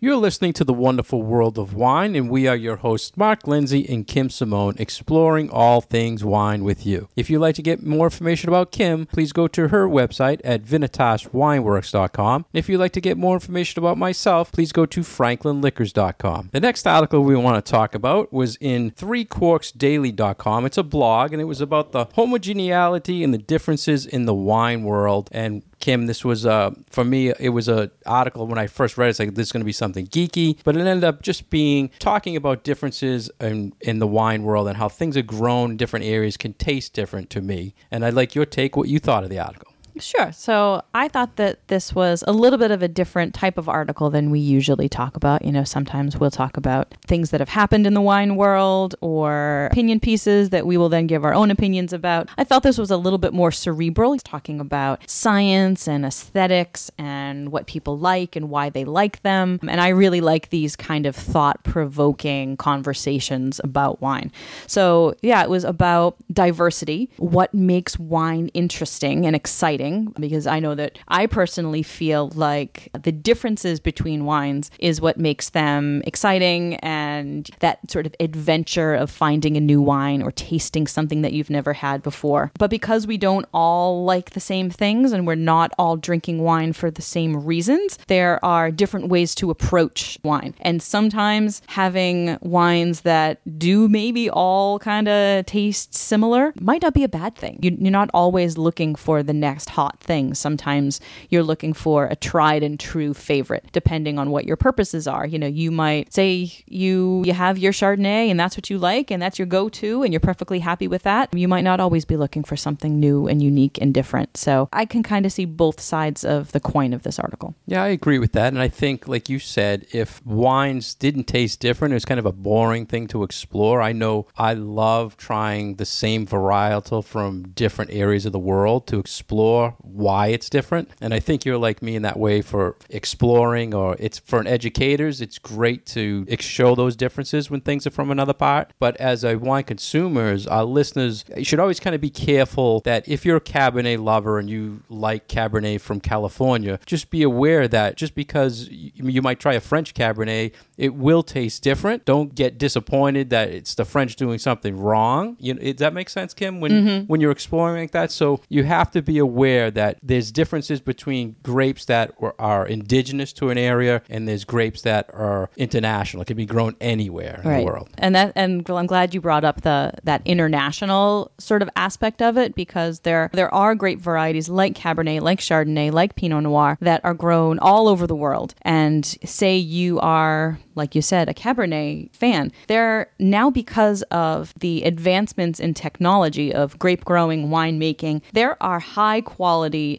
You're 0.00 0.14
listening 0.14 0.52
to 0.52 0.62
The 0.62 0.72
Wonderful 0.72 1.24
World 1.24 1.58
of 1.58 1.74
Wine, 1.74 2.14
and 2.14 2.30
we 2.30 2.46
are 2.46 2.54
your 2.54 2.76
hosts, 2.76 3.16
Mark 3.16 3.48
Lindsay 3.48 3.84
and 3.88 4.06
Kim 4.06 4.30
Simone, 4.30 4.76
exploring 4.78 5.50
all 5.50 5.80
things 5.80 6.24
wine 6.24 6.62
with 6.62 6.86
you. 6.86 7.08
If 7.16 7.28
you'd 7.28 7.40
like 7.40 7.56
to 7.56 7.62
get 7.62 7.84
more 7.84 8.06
information 8.06 8.48
about 8.48 8.70
Kim, 8.70 9.06
please 9.06 9.32
go 9.32 9.48
to 9.48 9.68
her 9.68 9.88
website 9.88 10.40
at 10.44 10.62
vinitaswineworks.com. 10.62 12.46
If 12.52 12.68
you'd 12.68 12.78
like 12.78 12.92
to 12.92 13.00
get 13.00 13.18
more 13.18 13.34
information 13.34 13.80
about 13.80 13.98
myself, 13.98 14.52
please 14.52 14.70
go 14.70 14.86
to 14.86 15.00
franklinliquors.com. 15.00 16.50
The 16.52 16.60
next 16.60 16.86
article 16.86 17.24
we 17.24 17.34
want 17.34 17.64
to 17.64 17.68
talk 17.68 17.96
about 17.96 18.32
was 18.32 18.54
in 18.60 18.92
threecorksdaily.com. 18.92 20.64
It's 20.64 20.78
a 20.78 20.84
blog, 20.84 21.32
and 21.32 21.42
it 21.42 21.46
was 21.46 21.60
about 21.60 21.90
the 21.90 22.06
homogeneity 22.14 23.24
and 23.24 23.34
the 23.34 23.38
differences 23.38 24.06
in 24.06 24.26
the 24.26 24.34
wine 24.34 24.84
world. 24.84 25.28
And 25.32 25.64
Kim. 25.88 26.04
This 26.04 26.22
was 26.22 26.44
uh, 26.44 26.72
for 26.90 27.02
me. 27.02 27.32
It 27.40 27.48
was 27.48 27.66
a 27.66 27.90
article 28.04 28.46
when 28.46 28.58
I 28.58 28.66
first 28.66 28.98
read. 28.98 29.06
it, 29.06 29.10
It's 29.10 29.18
like 29.20 29.34
this 29.34 29.46
is 29.46 29.52
going 29.52 29.62
to 29.62 29.64
be 29.64 29.72
something 29.72 30.06
geeky, 30.06 30.58
but 30.62 30.76
it 30.76 30.80
ended 30.80 31.02
up 31.02 31.22
just 31.22 31.48
being 31.48 31.88
talking 31.98 32.36
about 32.36 32.62
differences 32.62 33.30
in 33.40 33.72
in 33.80 33.98
the 33.98 34.06
wine 34.06 34.42
world 34.42 34.68
and 34.68 34.76
how 34.76 34.90
things 34.90 35.16
are 35.16 35.22
grown 35.22 35.78
different 35.78 36.04
areas 36.04 36.36
can 36.36 36.52
taste 36.52 36.92
different 36.92 37.30
to 37.30 37.40
me. 37.40 37.74
And 37.90 38.04
I'd 38.04 38.12
like 38.12 38.34
your 38.34 38.44
take. 38.44 38.76
What 38.76 38.88
you 38.88 38.98
thought 38.98 39.24
of 39.24 39.30
the 39.30 39.38
article? 39.38 39.72
Sure. 40.00 40.32
So 40.32 40.82
I 40.94 41.08
thought 41.08 41.36
that 41.36 41.66
this 41.68 41.94
was 41.94 42.24
a 42.26 42.32
little 42.32 42.58
bit 42.58 42.70
of 42.70 42.82
a 42.82 42.88
different 42.88 43.34
type 43.34 43.58
of 43.58 43.68
article 43.68 44.10
than 44.10 44.30
we 44.30 44.40
usually 44.40 44.88
talk 44.88 45.16
about. 45.16 45.44
You 45.44 45.52
know, 45.52 45.64
sometimes 45.64 46.16
we'll 46.16 46.30
talk 46.30 46.56
about 46.56 46.94
things 47.06 47.30
that 47.30 47.40
have 47.40 47.48
happened 47.48 47.86
in 47.86 47.94
the 47.94 48.00
wine 48.00 48.36
world 48.36 48.94
or 49.00 49.68
opinion 49.72 50.00
pieces 50.00 50.50
that 50.50 50.66
we 50.66 50.76
will 50.76 50.88
then 50.88 51.06
give 51.06 51.24
our 51.24 51.34
own 51.34 51.50
opinions 51.50 51.92
about. 51.92 52.28
I 52.38 52.44
felt 52.44 52.62
this 52.62 52.78
was 52.78 52.90
a 52.90 52.96
little 52.96 53.18
bit 53.18 53.32
more 53.32 53.50
cerebral, 53.52 54.16
talking 54.18 54.60
about 54.60 55.08
science 55.08 55.88
and 55.88 56.04
aesthetics 56.04 56.90
and 56.98 57.50
what 57.50 57.66
people 57.66 57.98
like 57.98 58.36
and 58.36 58.48
why 58.48 58.70
they 58.70 58.84
like 58.84 59.22
them. 59.22 59.58
And 59.68 59.80
I 59.80 59.88
really 59.88 60.20
like 60.20 60.50
these 60.50 60.76
kind 60.76 61.06
of 61.06 61.16
thought 61.16 61.62
provoking 61.64 62.56
conversations 62.56 63.60
about 63.64 64.00
wine. 64.00 64.32
So, 64.66 65.14
yeah, 65.22 65.42
it 65.42 65.50
was 65.50 65.64
about 65.64 66.16
diversity, 66.32 67.10
what 67.16 67.52
makes 67.52 67.98
wine 67.98 68.48
interesting 68.54 69.26
and 69.26 69.34
exciting 69.34 69.87
because 70.18 70.46
I 70.46 70.60
know 70.60 70.74
that 70.74 70.98
I 71.08 71.26
personally 71.26 71.82
feel 71.82 72.30
like 72.34 72.90
the 72.92 73.12
differences 73.12 73.80
between 73.80 74.24
wines 74.24 74.70
is 74.78 75.00
what 75.00 75.18
makes 75.18 75.50
them 75.50 76.02
exciting 76.06 76.76
and 76.76 77.48
that 77.60 77.90
sort 77.90 78.06
of 78.06 78.14
adventure 78.20 78.94
of 78.94 79.10
finding 79.10 79.56
a 79.56 79.60
new 79.60 79.80
wine 79.80 80.22
or 80.22 80.30
tasting 80.30 80.86
something 80.86 81.22
that 81.22 81.32
you've 81.32 81.50
never 81.50 81.72
had 81.72 82.02
before. 82.02 82.50
But 82.58 82.70
because 82.70 83.06
we 83.06 83.18
don't 83.18 83.46
all 83.52 84.04
like 84.04 84.30
the 84.30 84.40
same 84.40 84.70
things 84.70 85.12
and 85.12 85.26
we're 85.26 85.34
not 85.34 85.72
all 85.78 85.96
drinking 85.96 86.42
wine 86.42 86.72
for 86.72 86.90
the 86.90 87.02
same 87.02 87.44
reasons, 87.44 87.98
there 88.06 88.42
are 88.44 88.70
different 88.70 89.08
ways 89.08 89.34
to 89.36 89.50
approach 89.50 90.18
wine. 90.22 90.54
And 90.60 90.82
sometimes 90.82 91.62
having 91.66 92.38
wines 92.40 93.02
that 93.02 93.40
do 93.58 93.88
maybe 93.88 94.30
all 94.30 94.78
kind 94.78 95.08
of 95.08 95.46
taste 95.46 95.94
similar 95.94 96.52
might 96.60 96.82
not 96.82 96.94
be 96.94 97.04
a 97.04 97.08
bad 97.08 97.36
thing. 97.36 97.58
You're 97.62 97.90
not 97.90 98.10
always 98.14 98.58
looking 98.58 98.94
for 98.94 99.22
the 99.22 99.32
next 99.32 99.70
hot 99.78 100.00
things. 100.00 100.40
Sometimes 100.40 101.00
you're 101.30 101.44
looking 101.44 101.72
for 101.72 102.06
a 102.06 102.16
tried 102.16 102.64
and 102.64 102.80
true 102.80 103.14
favorite, 103.14 103.64
depending 103.70 104.18
on 104.18 104.32
what 104.32 104.44
your 104.44 104.56
purposes 104.56 105.06
are. 105.06 105.24
You 105.24 105.38
know, 105.38 105.46
you 105.46 105.70
might 105.70 106.12
say 106.12 106.50
you 106.66 107.22
you 107.24 107.32
have 107.32 107.58
your 107.58 107.70
Chardonnay 107.70 108.28
and 108.28 108.40
that's 108.40 108.56
what 108.56 108.70
you 108.70 108.76
like 108.76 109.12
and 109.12 109.22
that's 109.22 109.38
your 109.38 109.46
go-to 109.46 110.02
and 110.02 110.12
you're 110.12 110.18
perfectly 110.32 110.58
happy 110.58 110.88
with 110.88 111.04
that. 111.04 111.32
You 111.32 111.46
might 111.46 111.62
not 111.70 111.78
always 111.78 112.04
be 112.04 112.16
looking 112.16 112.42
for 112.42 112.56
something 112.56 112.98
new 112.98 113.28
and 113.28 113.40
unique 113.40 113.78
and 113.80 113.94
different. 113.94 114.36
So 114.36 114.68
I 114.72 114.84
can 114.84 115.04
kind 115.04 115.24
of 115.24 115.30
see 115.30 115.44
both 115.44 115.80
sides 115.80 116.24
of 116.24 116.50
the 116.50 116.58
coin 116.72 116.92
of 116.92 117.04
this 117.04 117.20
article. 117.20 117.54
Yeah, 117.66 117.84
I 117.84 117.88
agree 117.98 118.18
with 118.18 118.32
that. 118.32 118.48
And 118.48 118.60
I 118.60 118.68
think, 118.82 119.06
like 119.06 119.28
you 119.28 119.38
said, 119.38 119.86
if 119.92 120.10
wines 120.26 120.94
didn't 120.94 121.28
taste 121.28 121.60
different, 121.60 121.92
it 121.92 122.00
was 122.00 122.04
kind 122.04 122.18
of 122.18 122.26
a 122.26 122.32
boring 122.32 122.84
thing 122.84 123.06
to 123.12 123.22
explore. 123.22 123.80
I 123.80 123.92
know 123.92 124.26
I 124.36 124.54
love 124.54 125.16
trying 125.16 125.76
the 125.76 125.86
same 125.86 126.26
varietal 126.26 127.04
from 127.04 127.52
different 127.54 127.92
areas 127.92 128.26
of 128.26 128.32
the 128.32 128.46
world 128.52 128.88
to 128.88 128.98
explore 128.98 129.57
why 129.78 130.28
it's 130.28 130.48
different. 130.48 130.90
And 131.00 131.12
I 131.14 131.20
think 131.20 131.44
you're 131.44 131.58
like 131.58 131.82
me 131.82 131.96
in 131.96 132.02
that 132.02 132.18
way 132.18 132.42
for 132.42 132.76
exploring, 132.90 133.74
or 133.74 133.96
it's 133.98 134.18
for 134.18 134.40
an 134.40 134.46
educators, 134.46 135.20
it's 135.20 135.38
great 135.38 135.86
to 135.86 136.26
show 136.40 136.74
those 136.74 136.96
differences 136.96 137.50
when 137.50 137.60
things 137.60 137.86
are 137.86 137.90
from 137.90 138.10
another 138.10 138.32
part. 138.32 138.72
But 138.78 138.96
as 138.96 139.24
a 139.24 139.36
wine 139.36 139.64
consumers, 139.64 140.46
our 140.46 140.64
listeners 140.64 141.24
you 141.36 141.44
should 141.44 141.60
always 141.60 141.80
kind 141.80 141.94
of 141.94 142.00
be 142.00 142.10
careful 142.10 142.80
that 142.80 143.08
if 143.08 143.24
you're 143.24 143.36
a 143.36 143.40
Cabernet 143.40 144.02
lover 144.02 144.38
and 144.38 144.48
you 144.48 144.82
like 144.88 145.28
Cabernet 145.28 145.80
from 145.80 146.00
California, 146.00 146.78
just 146.86 147.10
be 147.10 147.22
aware 147.22 147.68
that 147.68 147.96
just 147.96 148.14
because 148.14 148.68
you 148.70 149.22
might 149.22 149.40
try 149.40 149.54
a 149.54 149.60
French 149.60 149.94
Cabernet, 149.94 150.52
it 150.76 150.94
will 150.94 151.22
taste 151.22 151.62
different. 151.62 152.04
Don't 152.04 152.34
get 152.34 152.58
disappointed 152.58 153.30
that 153.30 153.50
it's 153.50 153.74
the 153.74 153.84
French 153.84 154.16
doing 154.16 154.38
something 154.38 154.76
wrong. 154.76 155.36
You 155.40 155.54
know, 155.54 155.60
does 155.60 155.76
that 155.76 155.92
make 155.92 156.08
sense, 156.08 156.34
Kim? 156.34 156.60
When 156.60 156.70
mm-hmm. 156.70 157.06
when 157.06 157.20
you're 157.20 157.30
exploring 157.30 157.82
like 157.82 157.90
that, 157.92 158.10
so 158.12 158.40
you 158.48 158.64
have 158.64 158.90
to 158.92 159.02
be 159.02 159.18
aware 159.18 159.47
that 159.70 159.98
there's 160.02 160.32
differences 160.32 160.80
between 160.80 161.36
grapes 161.42 161.84
that 161.86 162.14
are 162.38 162.66
indigenous 162.66 163.32
to 163.34 163.50
an 163.50 163.58
area 163.58 164.02
and 164.08 164.28
there's 164.28 164.44
grapes 164.44 164.82
that 164.82 165.08
are 165.12 165.50
international. 165.56 166.22
It 166.22 166.26
can 166.26 166.36
be 166.36 166.46
grown 166.46 166.76
anywhere 166.80 167.40
in 167.42 167.50
right. 167.50 167.58
the 167.58 167.64
world. 167.64 167.88
And 167.98 168.14
that 168.14 168.32
and 168.34 168.68
I'm 168.68 168.86
glad 168.86 169.14
you 169.14 169.20
brought 169.20 169.44
up 169.44 169.62
the 169.62 169.92
that 170.04 170.22
international 170.24 171.30
sort 171.38 171.62
of 171.62 171.70
aspect 171.76 172.22
of 172.22 172.36
it 172.36 172.54
because 172.54 173.00
there 173.00 173.30
there 173.32 173.52
are 173.54 173.74
great 173.74 173.98
varieties 173.98 174.48
like 174.48 174.74
Cabernet, 174.74 175.20
like 175.20 175.40
Chardonnay, 175.40 175.92
like 175.92 176.16
Pinot 176.16 176.42
Noir 176.42 176.78
that 176.80 177.04
are 177.04 177.14
grown 177.14 177.58
all 177.58 177.88
over 177.88 178.06
the 178.06 178.16
world. 178.16 178.54
And 178.62 179.04
say 179.24 179.56
you 179.56 179.98
are 180.00 180.58
like 180.78 180.94
you 180.94 181.02
said, 181.02 181.28
a 181.28 181.34
Cabernet 181.34 182.14
fan. 182.14 182.52
They're 182.68 183.10
now 183.18 183.50
because 183.50 184.02
of 184.10 184.54
the 184.58 184.84
advancements 184.84 185.60
in 185.60 185.74
technology 185.74 186.54
of 186.54 186.78
grape 186.78 187.04
growing, 187.04 187.48
winemaking, 187.48 188.22
there 188.32 188.60
are 188.62 188.78
high 188.78 189.20
quality, 189.20 189.37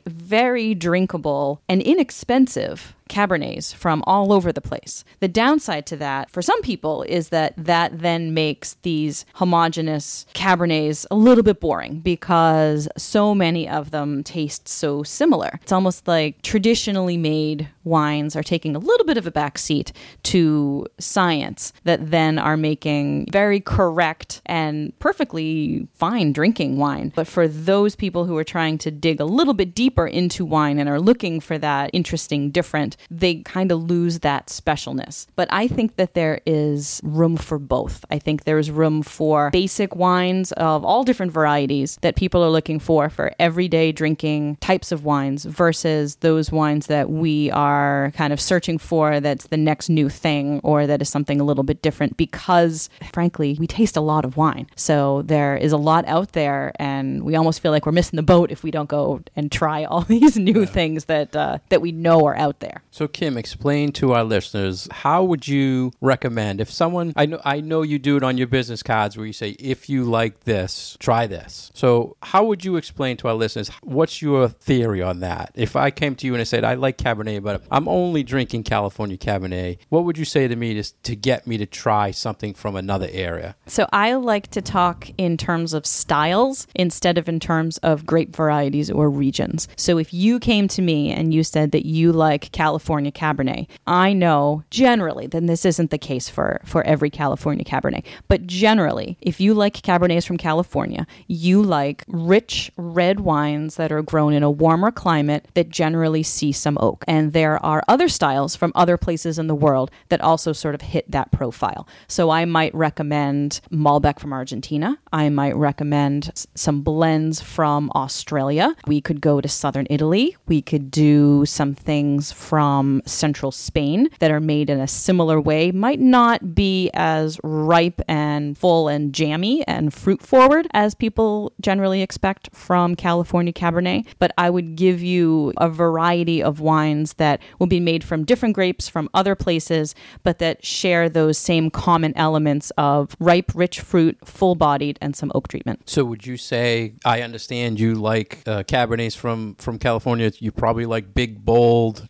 very 0.06 0.76
drinkable, 0.76 1.62
and 1.68 1.82
inexpensive 1.82 2.94
Cabernets 3.10 3.74
from 3.74 4.04
all 4.08 4.32
over 4.32 4.54
the 4.54 4.62
place. 4.62 5.04
The 5.20 5.28
downside 5.28 5.86
to 5.88 5.98
that, 5.98 6.30
for 6.30 6.42
some 6.42 6.62
people, 6.62 7.04
is 7.04 7.30
that 7.30 7.54
that 7.58 8.00
then 8.00 8.34
makes 8.34 8.76
these 8.84 9.26
homogenous 9.34 10.26
Cabernets 10.34 11.06
a 11.12 11.16
little 11.16 11.44
bit 11.44 11.60
boring 11.60 12.00
because 12.00 12.88
so 12.96 13.36
many 13.36 13.68
of 13.68 13.92
them 13.92 14.24
taste 14.24 14.68
so 14.68 15.04
similar. 15.04 15.60
It's 15.62 15.72
almost 15.72 16.08
like 16.08 16.42
traditionally 16.44 17.18
made 17.18 17.68
wines 17.84 18.36
are 18.36 18.44
taking 18.44 18.76
a 18.76 18.80
little 18.80 19.06
bit 19.06 19.18
of 19.18 19.28
a 19.28 19.32
backseat 19.32 19.92
to 20.24 20.86
science 21.00 21.74
that 21.84 22.12
then 22.12 22.38
are 22.38 22.56
making 22.56 23.26
very 23.32 23.60
correct 23.60 24.42
and 24.46 24.98
perfectly 25.00 25.88
fine 25.96 26.32
drinking 26.32 26.78
wine. 26.78 27.12
But 27.16 27.28
for 27.28 27.48
those 27.48 27.96
people 27.96 28.26
who 28.26 28.38
are 28.38 28.44
trying 28.44 28.78
to 28.80 28.92
dig 28.92 29.20
a 29.20 29.26
little 29.26 29.54
bit 29.54 29.74
deeper 29.74 30.08
into 30.08 30.46
wine 30.46 30.80
and 30.80 30.88
are 30.88 31.00
looking 31.00 31.40
for 31.40 31.58
that 31.58 31.90
interesting, 31.92 32.52
different 32.52 32.96
they 33.10 33.36
kind 33.38 33.72
of 33.72 33.84
lose 33.84 34.20
that 34.20 34.48
specialness. 34.48 35.28
But 35.36 35.48
I 35.52 35.68
think 35.68 35.96
that 35.96 36.14
there 36.14 36.42
is 36.46 37.02
room 37.04 37.38
for 37.38 37.60
both. 37.60 38.06
I 38.10 38.20
think 38.20 38.44
there's 38.44 38.72
room 38.72 39.02
for 39.04 39.50
basic 39.52 39.96
wines 39.96 40.52
of 40.54 40.84
all 40.84 41.04
different 41.04 41.32
varieties 41.32 41.98
that 42.02 42.16
people 42.16 42.44
are 42.44 42.50
looking 42.50 42.80
for 42.80 43.10
for 43.10 43.34
everyday 43.40 43.92
drinking 43.92 44.58
types 44.58 44.92
of 44.92 45.06
wines 45.06 45.46
versus 45.46 46.16
those 46.18 46.52
wines 46.52 46.88
that 46.88 47.10
we 47.10 47.52
are 47.52 48.12
kind 48.16 48.34
of 48.34 48.40
searching 48.40 48.78
for 48.78 49.20
that's 49.20 49.48
the 49.48 49.58
next 49.58 49.90
new 49.90 50.10
thing 50.10 50.60
or 50.64 50.88
that 50.88 51.02
is 51.02 51.10
something 51.10 51.40
a 51.40 51.44
little 51.44 51.64
bit 51.64 51.82
different 51.82 52.18
because 52.18 52.90
frankly, 53.14 53.58
we 53.60 53.68
taste 53.68 53.98
a 53.98 54.02
lot 54.02 54.26
of 54.26 54.38
wine. 54.38 54.68
So 54.76 55.22
there 55.24 55.56
is 55.58 55.72
a 55.72 55.78
lot 55.78 56.06
out 56.08 56.34
there 56.34 56.72
and 56.78 57.24
we 57.24 57.36
almost 57.36 57.62
feel 57.62 57.72
like 57.72 57.86
we're 57.86 57.92
missing 57.92 58.18
the 58.18 58.24
boat 58.24 58.52
if 58.52 58.64
we 58.64 58.72
don't 58.72 58.90
go 58.90 59.22
and 59.36 59.52
try 59.52 59.84
all 59.86 60.02
these 60.10 60.38
new 60.38 60.62
yeah. 60.62 60.66
things 60.66 61.06
that 61.06 61.36
uh, 61.36 61.60
that 61.70 61.82
we 61.82 61.92
know 61.92 62.26
are 62.26 62.36
out 62.36 62.60
there. 62.60 62.82
So, 62.92 63.08
Kim, 63.08 63.38
explain 63.38 63.92
to 63.94 64.14
our 64.14 64.24
listeners 64.24 64.88
how 64.92 65.24
would 65.24 65.48
you 65.48 65.92
recommend 66.02 66.60
if 66.60 66.72
someone 66.72 67.14
I 67.16 67.28
know 67.28 67.40
I 67.46 67.62
know 67.62 67.82
you 67.84 68.00
do 68.00 68.18
it 68.18 68.24
on 68.24 68.38
your 68.38 68.48
business 68.48 68.82
cards 68.82 69.16
where 69.16 69.28
you 69.28 69.34
say 69.34 69.52
if 69.52 69.90
you 69.90 70.04
like 70.04 70.42
this, 70.42 70.98
try 71.00 71.28
this. 71.28 71.72
So, 71.76 72.18
how 72.24 72.44
would 72.46 72.66
you 72.66 72.78
explain 72.78 73.18
to 73.18 73.28
our 73.28 73.36
listeners 73.36 73.70
what's 73.84 74.22
your 74.22 74.50
theory 74.50 75.02
on 75.02 75.20
that? 75.20 75.52
If 75.54 75.76
I 75.76 75.92
came 75.92 76.16
to 76.16 76.26
you 76.26 76.34
and 76.34 76.42
I 76.42 76.46
said 76.46 76.64
I 76.64 76.74
like 76.74 76.98
Cabernet, 76.98 77.44
but 77.44 77.64
I'm 77.70 77.88
only 77.88 78.24
drinking 78.24 78.64
California 78.64 79.18
Cabernet, 79.18 79.78
what 79.90 80.04
would 80.06 80.18
you 80.18 80.26
say 80.26 80.48
to 80.48 80.56
me 80.56 80.82
to 80.82 80.94
to 81.04 81.16
get 81.16 81.46
me 81.46 81.58
to 81.58 81.66
try 81.66 82.12
something 82.12 82.54
from 82.54 82.76
another 82.76 83.08
area? 83.12 83.56
So, 83.68 83.88
I 83.94 84.16
like 84.16 84.48
to 84.52 84.62
talk 84.62 85.12
in 85.18 85.38
terms 85.38 85.74
of 85.74 85.86
styles 85.86 86.66
instead 86.74 87.20
of 87.20 87.30
in 87.30 87.40
terms 87.40 87.78
of 87.80 88.06
grape 88.06 88.36
varieties 88.36 88.90
or 88.90 89.10
regions. 89.10 89.68
So, 89.76 90.00
if 90.00 90.12
you 90.12 90.40
came 90.40 90.68
to 90.70 90.82
me 90.82 91.12
and 91.12 91.34
you 91.34 91.44
said 91.44 91.72
that 91.72 91.86
you 91.86 92.12
like 92.12 92.52
California 92.52 92.79
California 92.80 93.12
Cabernet. 93.12 93.68
I 93.86 94.14
know 94.14 94.64
generally, 94.70 95.28
then 95.28 95.48
this 95.48 95.66
isn't 95.66 95.92
the 95.92 95.98
case 95.98 96.30
for, 96.30 96.62
for 96.64 96.82
every 96.84 97.10
California 97.10 97.66
Cabernet, 97.66 98.06
but 98.30 98.48
generally, 98.48 99.18
if 99.20 99.42
you 99.42 99.54
like 99.54 99.82
Cabernets 99.82 100.26
from 100.26 100.38
California, 100.38 101.06
you 101.28 101.62
like 101.62 102.06
rich 102.08 102.72
red 102.78 103.20
wines 103.20 103.76
that 103.76 103.92
are 103.92 104.02
grown 104.02 104.32
in 104.32 104.44
a 104.44 104.50
warmer 104.50 104.92
climate 104.92 105.46
that 105.56 105.68
generally 105.68 106.24
see 106.24 106.54
some 106.54 106.78
oak. 106.80 107.04
And 107.06 107.34
there 107.34 107.62
are 107.66 107.84
other 107.90 108.08
styles 108.08 108.56
from 108.56 108.72
other 108.76 108.96
places 108.96 109.38
in 109.38 109.48
the 109.48 109.56
world 109.56 109.92
that 110.08 110.22
also 110.22 110.54
sort 110.54 110.74
of 110.74 110.82
hit 110.82 111.12
that 111.12 111.34
profile. 111.34 111.86
So 112.08 112.30
I 112.30 112.46
might 112.46 112.74
recommend 112.74 113.60
Malbec 113.70 114.20
from 114.20 114.32
Argentina. 114.32 114.98
I 115.12 115.28
might 115.28 115.58
recommend 115.58 116.32
some 116.56 116.80
blends 116.82 117.42
from 117.42 117.92
Australia. 117.94 118.74
We 118.88 119.02
could 119.02 119.20
go 119.20 119.42
to 119.42 119.50
southern 119.50 119.88
Italy. 119.90 120.38
We 120.48 120.62
could 120.62 120.90
do 120.90 121.46
some 121.46 121.76
things 121.76 122.32
from 122.32 122.69
from 122.70 123.02
central 123.04 123.52
Spain 123.52 124.08
that 124.20 124.30
are 124.30 124.40
made 124.40 124.70
in 124.70 124.80
a 124.80 124.88
similar 124.88 125.42
way. 125.42 125.72
Might 125.72 126.00
not 126.00 126.54
be 126.54 126.92
as 126.94 127.40
ripe 127.44 128.00
and 128.08 128.56
full 128.56 128.88
and 128.88 129.12
jammy 129.12 129.66
and 129.68 129.92
fruit 129.92 130.22
forward 130.22 130.68
as 130.72 130.94
people 130.94 131.52
generally 131.60 132.04
expect 132.04 132.50
from 132.54 132.96
California 132.96 133.52
Cabernet, 133.52 134.06
but 134.20 134.32
I 134.38 134.52
would 134.52 134.76
give 134.76 135.02
you 135.02 135.52
a 135.58 135.68
variety 135.68 136.44
of 136.44 136.60
wines 136.60 137.14
that 137.14 137.42
will 137.58 137.66
be 137.66 137.80
made 137.80 138.04
from 138.04 138.24
different 138.24 138.54
grapes 138.54 138.88
from 138.88 139.10
other 139.16 139.34
places, 139.34 139.96
but 140.22 140.38
that 140.38 140.64
share 140.64 141.10
those 141.10 141.40
same 141.40 141.72
common 141.72 142.16
elements 142.16 142.72
of 142.78 143.16
ripe, 143.20 143.52
rich 143.56 143.80
fruit, 143.80 144.16
full 144.24 144.54
bodied, 144.54 145.00
and 145.02 145.16
some 145.16 145.32
oak 145.34 145.48
treatment. 145.48 145.90
So 145.90 146.06
would 146.06 146.28
you 146.28 146.38
say 146.38 146.94
I 147.04 147.24
understand 147.24 147.80
you 147.80 147.96
like 147.96 148.44
uh, 148.46 148.62
Cabernets 148.62 149.18
from 149.18 149.56
from 149.56 149.80
California? 149.80 150.32
You 150.38 150.52
probably 150.52 150.86
like 150.86 151.16
big, 151.16 151.44
bold 151.44 152.08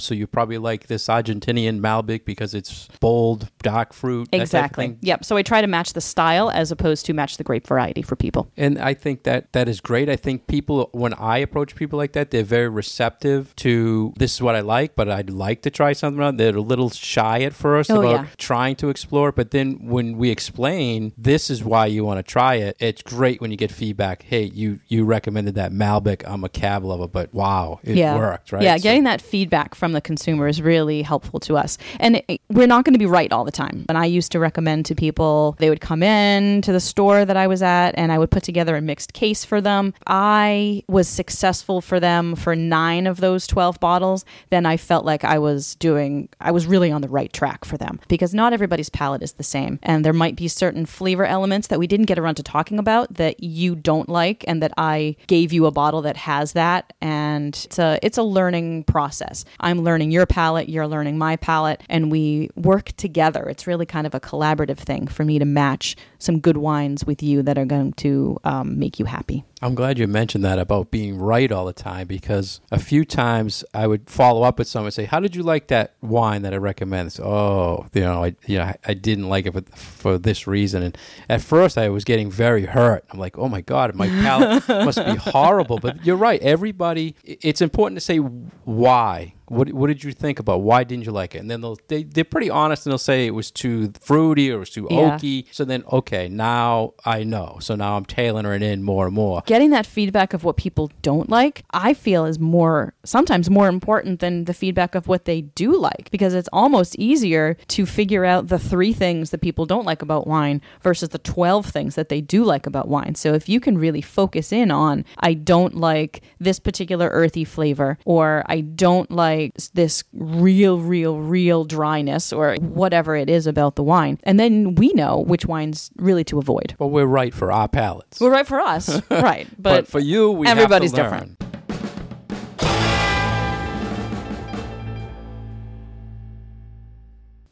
So 0.00 0.14
you 0.14 0.26
probably 0.26 0.58
like 0.58 0.86
this 0.86 1.06
Argentinian 1.06 1.80
Malbec 1.80 2.24
because 2.24 2.54
it's 2.54 2.88
bold, 3.00 3.50
dark 3.62 3.92
fruit. 3.92 4.24
that 4.30 4.38
type 4.38 4.40
of 4.40 4.42
Exactly. 4.42 4.96
Yep. 5.02 5.24
So 5.24 5.36
I 5.36 5.42
try 5.42 5.60
to 5.60 5.66
match 5.66 5.92
the 5.92 6.00
style 6.00 6.50
as 6.50 6.70
opposed 6.72 7.06
to 7.06 7.12
match 7.12 7.36
the 7.36 7.44
grape 7.44 7.66
variety 7.66 8.02
for 8.02 8.16
people. 8.16 8.48
And 8.56 8.78
I 8.78 8.94
think 8.94 9.24
that 9.24 9.52
that 9.52 9.68
is 9.68 9.80
great. 9.80 10.08
I 10.08 10.16
think 10.16 10.46
people, 10.46 10.88
when 10.92 11.14
I 11.14 11.38
approach 11.38 11.74
people 11.74 11.96
like 11.96 12.12
that, 12.12 12.30
they're 12.30 12.42
very 12.44 12.68
receptive 12.68 13.54
to 13.56 14.12
this 14.16 14.34
is 14.34 14.42
what 14.42 14.54
I 14.54 14.60
like, 14.60 14.96
but 14.96 15.08
I'd 15.08 15.30
like 15.30 15.62
to 15.62 15.70
try 15.70 15.92
something 15.92 16.22
else. 16.22 16.34
They're 16.36 16.56
a 16.56 16.60
little 16.60 16.90
shy 16.90 17.42
at 17.42 17.52
first 17.54 17.90
Oh, 17.90 18.00
about 18.00 18.10
yeah. 18.12 18.26
trying 18.38 18.76
to 18.76 18.88
explore, 18.88 19.32
but 19.32 19.50
then 19.50 19.86
when 19.86 20.16
we 20.16 20.30
explain 20.30 21.12
this 21.16 21.50
is 21.50 21.62
why 21.62 21.86
you 21.86 22.04
want 22.04 22.18
to 22.18 22.22
try 22.22 22.54
it, 22.56 22.76
it's 22.80 23.02
great 23.02 23.40
when 23.40 23.50
you 23.50 23.56
get 23.56 23.70
feedback. 23.70 24.22
Hey, 24.22 24.44
you 24.44 24.80
you 24.88 25.04
recommended 25.04 25.54
that 25.56 25.72
Malbec. 25.72 26.22
I'm 26.26 26.44
a 26.44 26.48
cab 26.48 26.84
lover, 26.84 27.08
but 27.08 27.32
wow, 27.34 27.80
it 27.82 27.96
yeah. 27.96 28.16
worked, 28.16 28.52
right? 28.52 28.62
Yeah, 28.62 28.76
So- 28.76 28.82
getting 28.84 29.04
that 29.04 29.20
feedback 29.20 29.74
from 29.74 29.85
the 29.92 30.00
consumer 30.00 30.48
is 30.48 30.60
really 30.62 31.02
helpful 31.02 31.40
to 31.40 31.56
us. 31.56 31.78
And 32.00 32.22
it, 32.28 32.40
we're 32.48 32.66
not 32.66 32.84
going 32.84 32.94
to 32.94 32.98
be 32.98 33.06
right 33.06 33.32
all 33.32 33.44
the 33.44 33.52
time. 33.52 33.86
And 33.88 33.98
I 33.98 34.06
used 34.06 34.32
to 34.32 34.38
recommend 34.38 34.86
to 34.86 34.94
people, 34.94 35.56
they 35.58 35.68
would 35.68 35.80
come 35.80 36.02
in 36.02 36.62
to 36.62 36.72
the 36.72 36.80
store 36.80 37.24
that 37.24 37.36
I 37.36 37.46
was 37.46 37.62
at 37.62 37.92
and 37.96 38.12
I 38.12 38.18
would 38.18 38.30
put 38.30 38.42
together 38.42 38.76
a 38.76 38.80
mixed 38.80 39.12
case 39.12 39.44
for 39.44 39.60
them. 39.60 39.94
I 40.06 40.82
was 40.88 41.08
successful 41.08 41.80
for 41.80 42.00
them 42.00 42.36
for 42.36 42.54
nine 42.56 43.06
of 43.06 43.20
those 43.20 43.46
12 43.46 43.80
bottles. 43.80 44.24
Then 44.50 44.66
I 44.66 44.76
felt 44.76 45.04
like 45.04 45.24
I 45.24 45.38
was 45.38 45.74
doing, 45.76 46.28
I 46.40 46.50
was 46.50 46.66
really 46.66 46.90
on 46.90 47.00
the 47.00 47.08
right 47.08 47.32
track 47.32 47.64
for 47.64 47.76
them 47.76 48.00
because 48.08 48.34
not 48.34 48.52
everybody's 48.52 48.90
palate 48.90 49.22
is 49.22 49.34
the 49.34 49.42
same. 49.42 49.78
And 49.82 50.04
there 50.04 50.12
might 50.12 50.36
be 50.36 50.48
certain 50.48 50.86
flavor 50.86 51.24
elements 51.24 51.68
that 51.68 51.78
we 51.78 51.86
didn't 51.86 52.06
get 52.06 52.18
around 52.18 52.36
to 52.36 52.42
talking 52.42 52.78
about 52.78 53.14
that 53.14 53.42
you 53.42 53.74
don't 53.74 54.08
like 54.08 54.44
and 54.46 54.62
that 54.62 54.72
I 54.76 55.16
gave 55.26 55.52
you 55.52 55.66
a 55.66 55.70
bottle 55.70 56.02
that 56.02 56.16
has 56.16 56.52
that. 56.52 56.92
And 57.00 57.54
it's 57.64 57.78
a, 57.78 57.98
it's 58.02 58.18
a 58.18 58.22
learning 58.22 58.84
process. 58.84 59.44
I'm 59.60 59.75
learning 59.84 60.10
your 60.10 60.26
palate, 60.26 60.68
you're 60.68 60.86
learning 60.86 61.18
my 61.18 61.36
palate, 61.36 61.82
and 61.88 62.10
we 62.10 62.50
work 62.54 62.92
together. 62.96 63.48
It's 63.48 63.66
really 63.66 63.86
kind 63.86 64.06
of 64.06 64.14
a 64.14 64.20
collaborative 64.20 64.78
thing 64.78 65.06
for 65.06 65.24
me 65.24 65.38
to 65.38 65.44
match 65.44 65.96
some 66.18 66.40
good 66.40 66.56
wines 66.56 67.04
with 67.04 67.22
you 67.22 67.42
that 67.42 67.58
are 67.58 67.64
going 67.64 67.92
to 67.94 68.38
um, 68.44 68.78
make 68.78 68.98
you 68.98 69.04
happy. 69.04 69.44
I'm 69.62 69.74
glad 69.74 69.98
you 69.98 70.06
mentioned 70.06 70.44
that 70.44 70.58
about 70.58 70.90
being 70.90 71.16
right 71.18 71.50
all 71.50 71.64
the 71.64 71.72
time 71.72 72.06
because 72.06 72.60
a 72.70 72.78
few 72.78 73.06
times 73.06 73.64
I 73.72 73.86
would 73.86 74.10
follow 74.10 74.42
up 74.42 74.58
with 74.58 74.68
someone 74.68 74.88
and 74.88 74.94
say, 74.94 75.06
"How 75.06 75.18
did 75.18 75.34
you 75.34 75.42
like 75.42 75.68
that 75.68 75.94
wine 76.02 76.42
that 76.42 76.52
I 76.52 76.58
recommend?" 76.58 77.18
Oh, 77.22 77.86
you 77.94 78.02
know, 78.02 78.22
I 78.22 78.36
you 78.46 78.58
know 78.58 78.64
I, 78.64 78.76
I 78.84 78.94
didn't 78.94 79.30
like 79.30 79.46
it 79.46 79.54
for, 79.54 79.62
for 79.76 80.18
this 80.18 80.46
reason. 80.46 80.82
And 80.82 80.98
at 81.30 81.40
first, 81.40 81.78
I 81.78 81.88
was 81.88 82.04
getting 82.04 82.30
very 82.30 82.66
hurt. 82.66 83.04
I'm 83.10 83.18
like, 83.18 83.38
"Oh 83.38 83.48
my 83.48 83.62
god, 83.62 83.94
my 83.94 84.08
palate 84.08 84.68
must 84.68 85.02
be 85.02 85.16
horrible." 85.16 85.78
But 85.78 86.04
you're 86.04 86.16
right. 86.16 86.40
Everybody, 86.42 87.14
it's 87.24 87.62
important 87.62 87.96
to 87.96 88.04
say 88.04 88.18
why. 88.18 89.35
What, 89.48 89.72
what 89.72 89.86
did 89.88 90.02
you 90.02 90.12
think 90.12 90.38
about? 90.38 90.62
Why 90.62 90.84
didn't 90.84 91.06
you 91.06 91.12
like 91.12 91.34
it? 91.34 91.38
And 91.38 91.50
then 91.50 91.60
they'll 91.60 91.78
they, 91.88 92.02
they're 92.02 92.24
pretty 92.24 92.50
honest 92.50 92.86
and 92.86 92.90
they'll 92.92 92.98
say 92.98 93.26
it 93.26 93.30
was 93.34 93.50
too 93.50 93.92
fruity 94.00 94.50
or 94.50 94.56
it 94.56 94.58
was 94.58 94.70
too 94.70 94.88
Yeah. 94.90 95.16
oaky. 95.18 95.46
So 95.52 95.64
then 95.64 95.84
okay, 95.92 96.28
now 96.28 96.94
I 97.04 97.22
know. 97.24 97.58
So 97.60 97.76
now 97.76 97.96
I'm 97.96 98.04
tailoring 98.04 98.62
it 98.62 98.70
in 98.72 98.82
more 98.82 99.06
and 99.06 99.14
more. 99.14 99.42
Getting 99.46 99.70
that 99.70 99.86
feedback 99.86 100.34
of 100.34 100.42
what 100.44 100.56
people 100.56 100.90
don't 101.02 101.28
like, 101.28 101.64
I 101.70 101.94
feel 101.94 102.24
is 102.24 102.38
more, 102.38 102.94
sometimes 103.04 103.48
more 103.48 103.68
important 103.68 104.20
than 104.20 104.44
the 104.46 104.54
feedback 104.54 104.94
of 104.94 105.06
what 105.06 105.24
they 105.26 105.42
do 105.42 105.76
like 105.78 106.10
because 106.10 106.34
it's 106.34 106.48
almost 106.52 106.96
easier 106.96 107.56
to 107.68 107.86
figure 107.86 108.24
out 108.24 108.48
the 108.48 108.58
three 108.58 108.92
things 108.92 109.30
that 109.30 109.40
people 109.42 109.66
don't 109.66 109.86
like 109.86 110.02
about 110.02 110.26
wine 110.26 110.60
versus 110.82 111.10
the 111.10 111.18
12 111.18 111.66
things 111.66 111.94
that 111.94 112.08
they 112.08 112.20
do 112.20 112.42
like 112.44 112.66
about 112.66 112.88
wine. 112.88 113.14
So 113.14 113.34
if 113.34 113.48
you 113.48 113.60
can 113.60 113.78
really 113.78 114.02
focus 114.02 114.52
in 114.52 114.70
on, 114.70 115.04
I 115.18 115.34
don't 115.34 115.74
like 115.76 116.22
this 116.40 116.58
particular 116.58 117.08
earthy 117.12 117.44
flavor, 117.44 117.98
or 118.04 118.42
I 118.46 118.60
don't 118.62 119.10
like 119.10 119.35
this 119.74 120.04
real, 120.12 120.78
real, 120.80 121.18
real 121.20 121.64
dryness, 121.64 122.32
or 122.32 122.56
whatever 122.60 123.14
it 123.16 123.28
is 123.30 123.46
about 123.46 123.76
the 123.76 123.82
wine. 123.82 124.18
And 124.24 124.38
then 124.40 124.74
we 124.74 124.92
know 124.94 125.20
which 125.20 125.46
wines 125.46 125.90
really 125.96 126.24
to 126.24 126.38
avoid. 126.38 126.74
Well, 126.78 126.90
we're 126.90 127.06
right 127.06 127.32
for 127.34 127.50
our 127.52 127.68
palates. 127.68 128.20
Well, 128.20 128.30
right 128.30 128.46
for 128.46 128.60
us, 128.60 128.88
right? 129.10 129.46
but, 129.58 129.76
But, 129.76 129.88
for 129.88 130.00
you, 130.00 130.30
we 130.30 130.46
everybody's 130.46 130.92
have 130.92 131.10
to 131.10 131.16
learn. 131.16 131.20
different. 131.36 131.45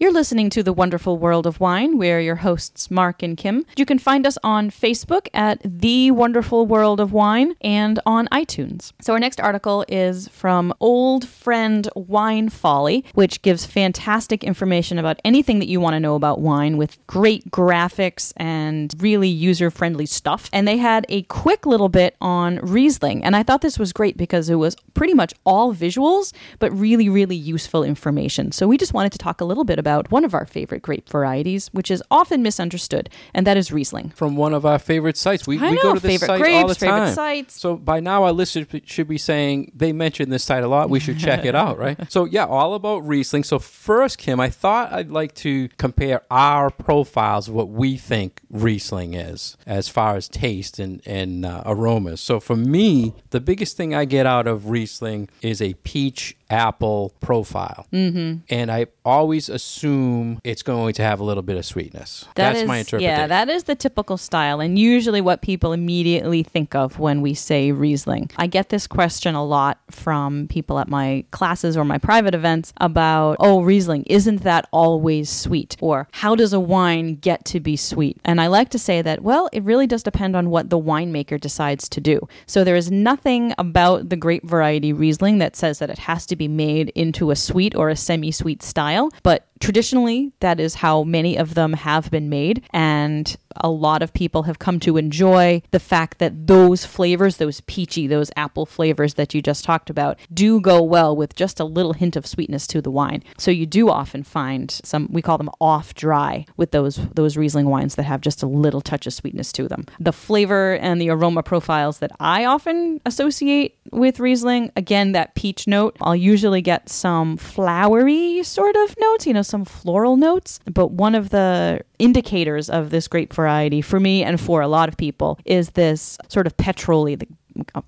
You're 0.04 0.12
listening 0.12 0.50
to 0.50 0.62
The 0.62 0.74
Wonderful 0.74 1.16
World 1.16 1.46
of 1.46 1.60
Wine. 1.60 1.96
We're 1.96 2.20
your 2.20 2.36
hosts, 2.36 2.90
Mark 2.90 3.22
and 3.22 3.38
Kim. 3.38 3.64
You 3.74 3.86
can 3.86 3.98
find 3.98 4.26
us 4.26 4.36
on 4.44 4.68
Facebook 4.68 5.28
at 5.32 5.62
The 5.64 6.10
Wonderful 6.10 6.66
World 6.66 7.00
of 7.00 7.14
Wine 7.14 7.54
and 7.62 7.98
on 8.04 8.28
iTunes. 8.28 8.92
So, 9.00 9.14
our 9.14 9.18
next 9.18 9.40
article 9.40 9.82
is 9.88 10.28
from 10.28 10.74
Old 10.78 11.26
Friend 11.26 11.88
Wine 11.96 12.50
Folly, 12.50 13.02
which 13.14 13.40
gives 13.40 13.64
fantastic 13.64 14.44
information 14.44 14.98
about 14.98 15.20
anything 15.24 15.58
that 15.60 15.68
you 15.68 15.80
want 15.80 15.94
to 15.94 16.00
know 16.00 16.16
about 16.16 16.38
wine 16.38 16.76
with 16.76 16.98
great 17.06 17.50
graphics 17.50 18.34
and 18.36 18.94
really 18.98 19.28
user 19.30 19.70
friendly 19.70 20.04
stuff. 20.04 20.50
And 20.52 20.68
they 20.68 20.76
had 20.76 21.06
a 21.08 21.22
quick 21.22 21.64
little 21.64 21.88
bit 21.88 22.14
on 22.20 22.56
Riesling. 22.56 23.24
And 23.24 23.34
I 23.34 23.42
thought 23.42 23.62
this 23.62 23.78
was 23.78 23.94
great 23.94 24.18
because 24.18 24.50
it 24.50 24.56
was 24.56 24.76
pretty 24.92 25.14
much 25.14 25.32
all 25.46 25.74
visuals, 25.74 26.34
but 26.58 26.70
really, 26.78 27.08
really 27.08 27.36
useful 27.36 27.82
information. 27.82 28.52
So, 28.52 28.68
we 28.68 28.76
just 28.76 28.92
wanted 28.92 29.12
to 29.12 29.18
talk 29.18 29.40
a 29.40 29.46
little 29.46 29.64
bit 29.64 29.78
about 29.78 29.93
one 30.02 30.24
of 30.24 30.35
our 30.35 30.46
favorite 30.46 30.83
grape 30.83 31.09
varieties, 31.09 31.68
which 31.72 31.90
is 31.90 32.02
often 32.11 32.42
misunderstood, 32.42 33.11
and 33.33 33.46
that 33.46 33.57
is 33.57 33.72
Riesling. 33.72 34.11
From 34.11 34.37
one 34.37 34.54
of 34.54 34.64
our 34.66 34.78
favorite 34.78 35.16
sites. 35.16 35.46
We, 35.46 35.59
I 35.59 35.70
we 35.70 35.76
know, 35.76 35.83
go 35.83 35.94
to 35.94 36.00
this 36.00 36.20
site 36.20 36.40
grapes, 36.40 36.62
all 36.62 36.68
the 36.68 36.74
favorite 36.74 37.14
sites. 37.14 37.61
So 37.61 37.76
by 37.76 38.00
now 38.00 38.24
our 38.24 38.33
listeners 38.33 38.66
should 38.85 39.09
be 39.09 39.18
saying 39.18 39.72
they 39.74 39.92
mentioned 39.92 40.33
this 40.33 40.44
site 40.44 40.64
a 40.64 40.68
lot. 40.68 40.90
We 40.90 41.00
should 41.00 41.18
check 41.18 41.44
it 41.44 41.54
out, 41.54 41.78
right? 41.78 41.98
So 42.14 42.26
yeah, 42.26 42.44
all 42.44 42.74
about 42.74 43.07
Riesling. 43.07 43.44
So 43.44 43.59
first, 43.59 44.18
Kim, 44.18 44.38
I 44.38 44.48
thought 44.48 44.92
I'd 44.92 45.11
like 45.11 45.35
to 45.37 45.68
compare 45.78 46.22
our 46.30 46.70
profiles 46.70 47.48
of 47.48 47.54
what 47.54 47.70
we 47.70 47.96
think 47.96 48.40
Riesling 48.50 49.14
is 49.14 49.57
as 49.66 49.88
far 49.88 50.16
as 50.16 50.28
taste 50.28 50.78
and, 50.78 51.02
and 51.07 51.44
uh, 51.44 51.62
aromas. 51.66 52.20
So 52.20 52.40
for 52.40 52.57
me, 52.57 53.14
the 53.30 53.40
biggest 53.40 53.76
thing 53.76 53.94
I 53.94 54.04
get 54.04 54.26
out 54.26 54.46
of 54.46 54.68
Riesling 54.68 55.28
is 55.42 55.61
a 55.61 55.74
peach 55.74 56.37
apple 56.50 57.14
profile. 57.20 57.87
Mm-hmm. 57.92 58.40
And 58.48 58.70
I 58.70 58.87
always 59.04 59.48
assume 59.48 60.40
it's 60.44 60.62
going 60.62 60.94
to 60.94 61.02
have 61.02 61.20
a 61.20 61.24
little 61.24 61.42
bit 61.42 61.57
of 61.57 61.64
sweetness. 61.64 62.26
That 62.35 62.52
That's 62.52 62.61
is- 62.61 62.68
my 62.68 62.78
interpretation. 62.78 63.20
Yeah, 63.20 63.26
that 63.26 63.48
is 63.48 63.64
the 63.64 63.74
typical 63.74 64.16
style, 64.16 64.61
and 64.61 64.78
usually 64.78 65.20
what 65.20 65.42
people 65.42 65.72
immediately 65.72 66.42
think 66.42 66.74
of 66.74 66.98
when 66.98 67.20
we 67.20 67.35
say 67.35 67.72
Riesling. 67.72 68.30
I 68.37 68.46
get 68.46 68.68
this 68.68 68.87
question 68.87 69.35
a 69.35 69.44
lot 69.44 69.78
from 69.90 70.48
people 70.48 70.78
at 70.78 70.88
my 70.88 71.24
classes 71.30 71.76
or 71.76 71.85
my 71.85 71.98
private 71.98 72.35
events 72.35 72.72
about, 72.78 73.37
oh, 73.40 73.62
Riesling, 73.62 74.04
isn't 74.07 74.42
that 74.42 74.68
always 74.72 75.30
sweet? 75.30 75.76
Or 75.80 76.09
how 76.12 76.35
does 76.35 76.52
a 76.52 76.61
wine 76.61 77.16
get 77.16 77.44
to 77.46 77.61
be 77.61 77.76
sweet? 77.76 78.18
And 78.24 78.40
I 78.40 78.46
like 78.46 78.70
to 78.70 78.78
say 78.78 79.02
that, 79.02 79.22
well, 79.22 79.48
it 79.52 79.62
really 79.62 79.87
does 79.87 80.02
depend 80.02 80.37
on 80.37 80.50
what 80.50 80.70
the 80.70 80.78
winemaker 80.78 81.40
decides 81.40 81.88
to 81.90 82.00
do. 82.00 82.20
So 82.46 82.64
there 82.64 82.76
is 82.76 82.90
nothing 82.90 83.54
about 83.59 84.09
the 84.09 84.16
grape 84.16 84.44
variety 84.44 84.92
Riesling 84.92 85.38
that 85.38 85.57
says 85.57 85.78
that 85.78 85.90
it 85.90 85.98
has 86.00 86.26
to 86.26 86.33
be 86.36 86.48
made 86.48 86.90
into 86.90 87.30
a 87.30 87.36
sweet 87.36 87.74
or 87.74 87.88
a 87.88 87.96
semi 87.96 88.30
sweet 88.30 88.62
style, 88.62 89.10
but 89.22 89.46
traditionally 89.64 90.33
that 90.40 90.61
is 90.61 90.74
how 90.77 91.03
many 91.05 91.37
of 91.37 91.55
them 91.55 91.72
have 91.72 92.11
been 92.11 92.29
made. 92.29 92.62
And 92.72 93.35
a 93.57 93.70
lot 93.70 94.03
of 94.03 94.12
people 94.12 94.42
have 94.44 94.59
come 94.59 94.79
to 94.81 94.96
enjoy 94.96 95.62
the 95.70 95.81
fact 95.81 96.18
that 96.18 96.46
those 96.46 96.85
flavors 96.85 97.37
those 97.37 97.61
peachy 97.62 98.07
those 98.07 98.31
apple 98.37 98.66
flavors 98.66 99.14
that 99.14 99.33
you 99.33 99.40
just 99.40 99.64
talked 99.64 99.88
about 99.88 100.18
do 100.33 100.61
go 100.61 100.83
well 100.83 101.14
with 101.14 101.37
just 101.37 101.61
a 101.61 101.64
little 101.64 101.92
hint 101.92 102.16
of 102.16 102.27
sweetness 102.27 102.66
to 102.66 102.83
the 102.83 102.90
wine. 102.90 103.22
So 103.38 103.50
you 103.50 103.64
do 103.64 103.88
often 103.88 104.22
find 104.22 104.70
some 104.70 105.09
we 105.11 105.22
call 105.22 105.38
them 105.38 105.50
off 105.61 105.94
dry 105.94 106.44
with 106.57 106.72
those 106.72 106.96
those 107.14 107.37
riesling 107.37 107.66
wines 107.66 107.94
that 107.94 108.03
have 108.03 108.20
just 108.20 108.42
a 108.42 108.46
little 108.46 108.81
touch 108.81 109.07
of 109.07 109.14
sweetness 109.14 109.53
to 109.53 109.68
them. 109.68 109.87
The 110.00 110.12
flavor 110.12 110.74
and 110.77 111.00
the 111.00 111.11
aroma 111.11 111.42
profiles 111.42 111.98
that 111.98 112.11
i 112.20 112.44
often 112.44 113.00
associate 113.07 113.79
with 113.92 114.20
riesling 114.20 114.70
again 114.77 115.12
that 115.12 115.35
peach 115.35 115.66
note 115.66 115.96
i'll 116.00 116.16
usually 116.16 116.61
get 116.61 116.88
some 116.88 117.37
flowery 117.37 118.42
sort 118.42 118.77
of 118.77 118.94
notes 118.98 119.27
you 119.27 119.33
know 119.33 119.42
some 119.54 119.64
floral 119.64 120.16
notes 120.16 120.58
but 120.72 120.88
one 120.88 121.14
of 121.14 121.30
the 121.30 121.80
indicators 122.00 122.68
of 122.68 122.90
this 122.90 123.06
grape 123.06 123.32
variety 123.32 123.80
for 123.80 124.00
me 124.00 124.24
and 124.24 124.40
for 124.40 124.60
a 124.60 124.66
lot 124.66 124.88
of 124.88 124.96
people 124.96 125.38
is 125.44 125.70
this 125.70 126.18
sort 126.28 126.48
of 126.48 126.56
petroly, 126.56 127.14
uh, 127.22 127.26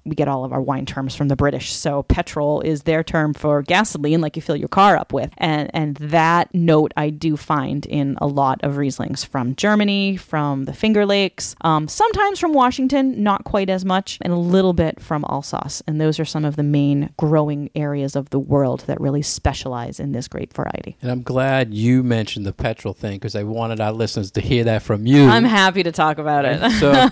we 0.05 0.15
get 0.15 0.29
all 0.29 0.45
of 0.45 0.53
our 0.53 0.61
wine 0.61 0.87
terms 0.87 1.15
from 1.15 1.29
the 1.29 1.37
British. 1.37 1.73
So 1.73 2.03
petrol 2.03 2.61
is 2.61 2.83
their 2.83 3.03
term 3.03 3.35
for 3.35 3.63
gasoline, 3.63 4.21
like 4.21 4.37
you 4.37 4.43
fill 4.43 4.57
your 4.57 4.69
car 4.69 4.97
up 4.97 5.13
with. 5.13 5.31
And, 5.39 5.71
and 5.75 5.97
that 5.97 6.55
note 6.55 6.93
I 6.97 7.11
do 7.11 7.37
find 7.37 7.87
in 7.87 8.17
a 8.21 8.27
lot 8.27 8.61
of 8.63 8.75
Rieslings 8.75 9.27
from 9.27 9.55
Germany, 9.57 10.17
from 10.17 10.65
the 10.65 10.73
Finger 10.73 11.07
Lakes, 11.07 11.55
um, 11.63 11.89
sometimes 11.89 12.39
from 12.39 12.53
Washington, 12.53 13.23
not 13.23 13.45
quite 13.45 13.71
as 13.71 13.85
much, 13.85 14.19
and 14.23 14.33
a 14.33 14.37
little 14.37 14.73
bit 14.73 15.01
from 15.01 15.25
Alsace. 15.29 15.83
And 15.87 16.01
those 16.01 16.21
are 16.21 16.25
some 16.25 16.45
of 16.45 16.57
the 16.57 16.63
main 16.63 17.11
growing 17.17 17.71
areas 17.75 18.17
of 18.17 18.31
the 18.31 18.39
world 18.39 18.81
that 18.87 19.01
really 19.01 19.23
specialize 19.23 20.01
in 20.01 20.13
this 20.13 20.29
grape 20.29 20.53
variety. 20.53 20.97
And 21.03 21.11
I'm 21.11 21.23
glad 21.23 21.75
you 21.75 22.03
mentioned 22.03 22.47
the 22.47 22.53
petrol 22.53 22.95
thing 22.95 23.17
because 23.17 23.35
I 23.35 23.43
wanted 23.43 23.81
our 23.81 23.93
listeners 23.93 24.31
to 24.33 24.41
hear 24.41 24.65
that 24.65 24.83
from 24.83 25.07
you. 25.07 25.27
I'm 25.27 25.45
happy 25.45 25.83
to 25.83 25.93
talk 25.93 26.19
about 26.19 26.45
it. 26.45 26.71
so 26.73 27.09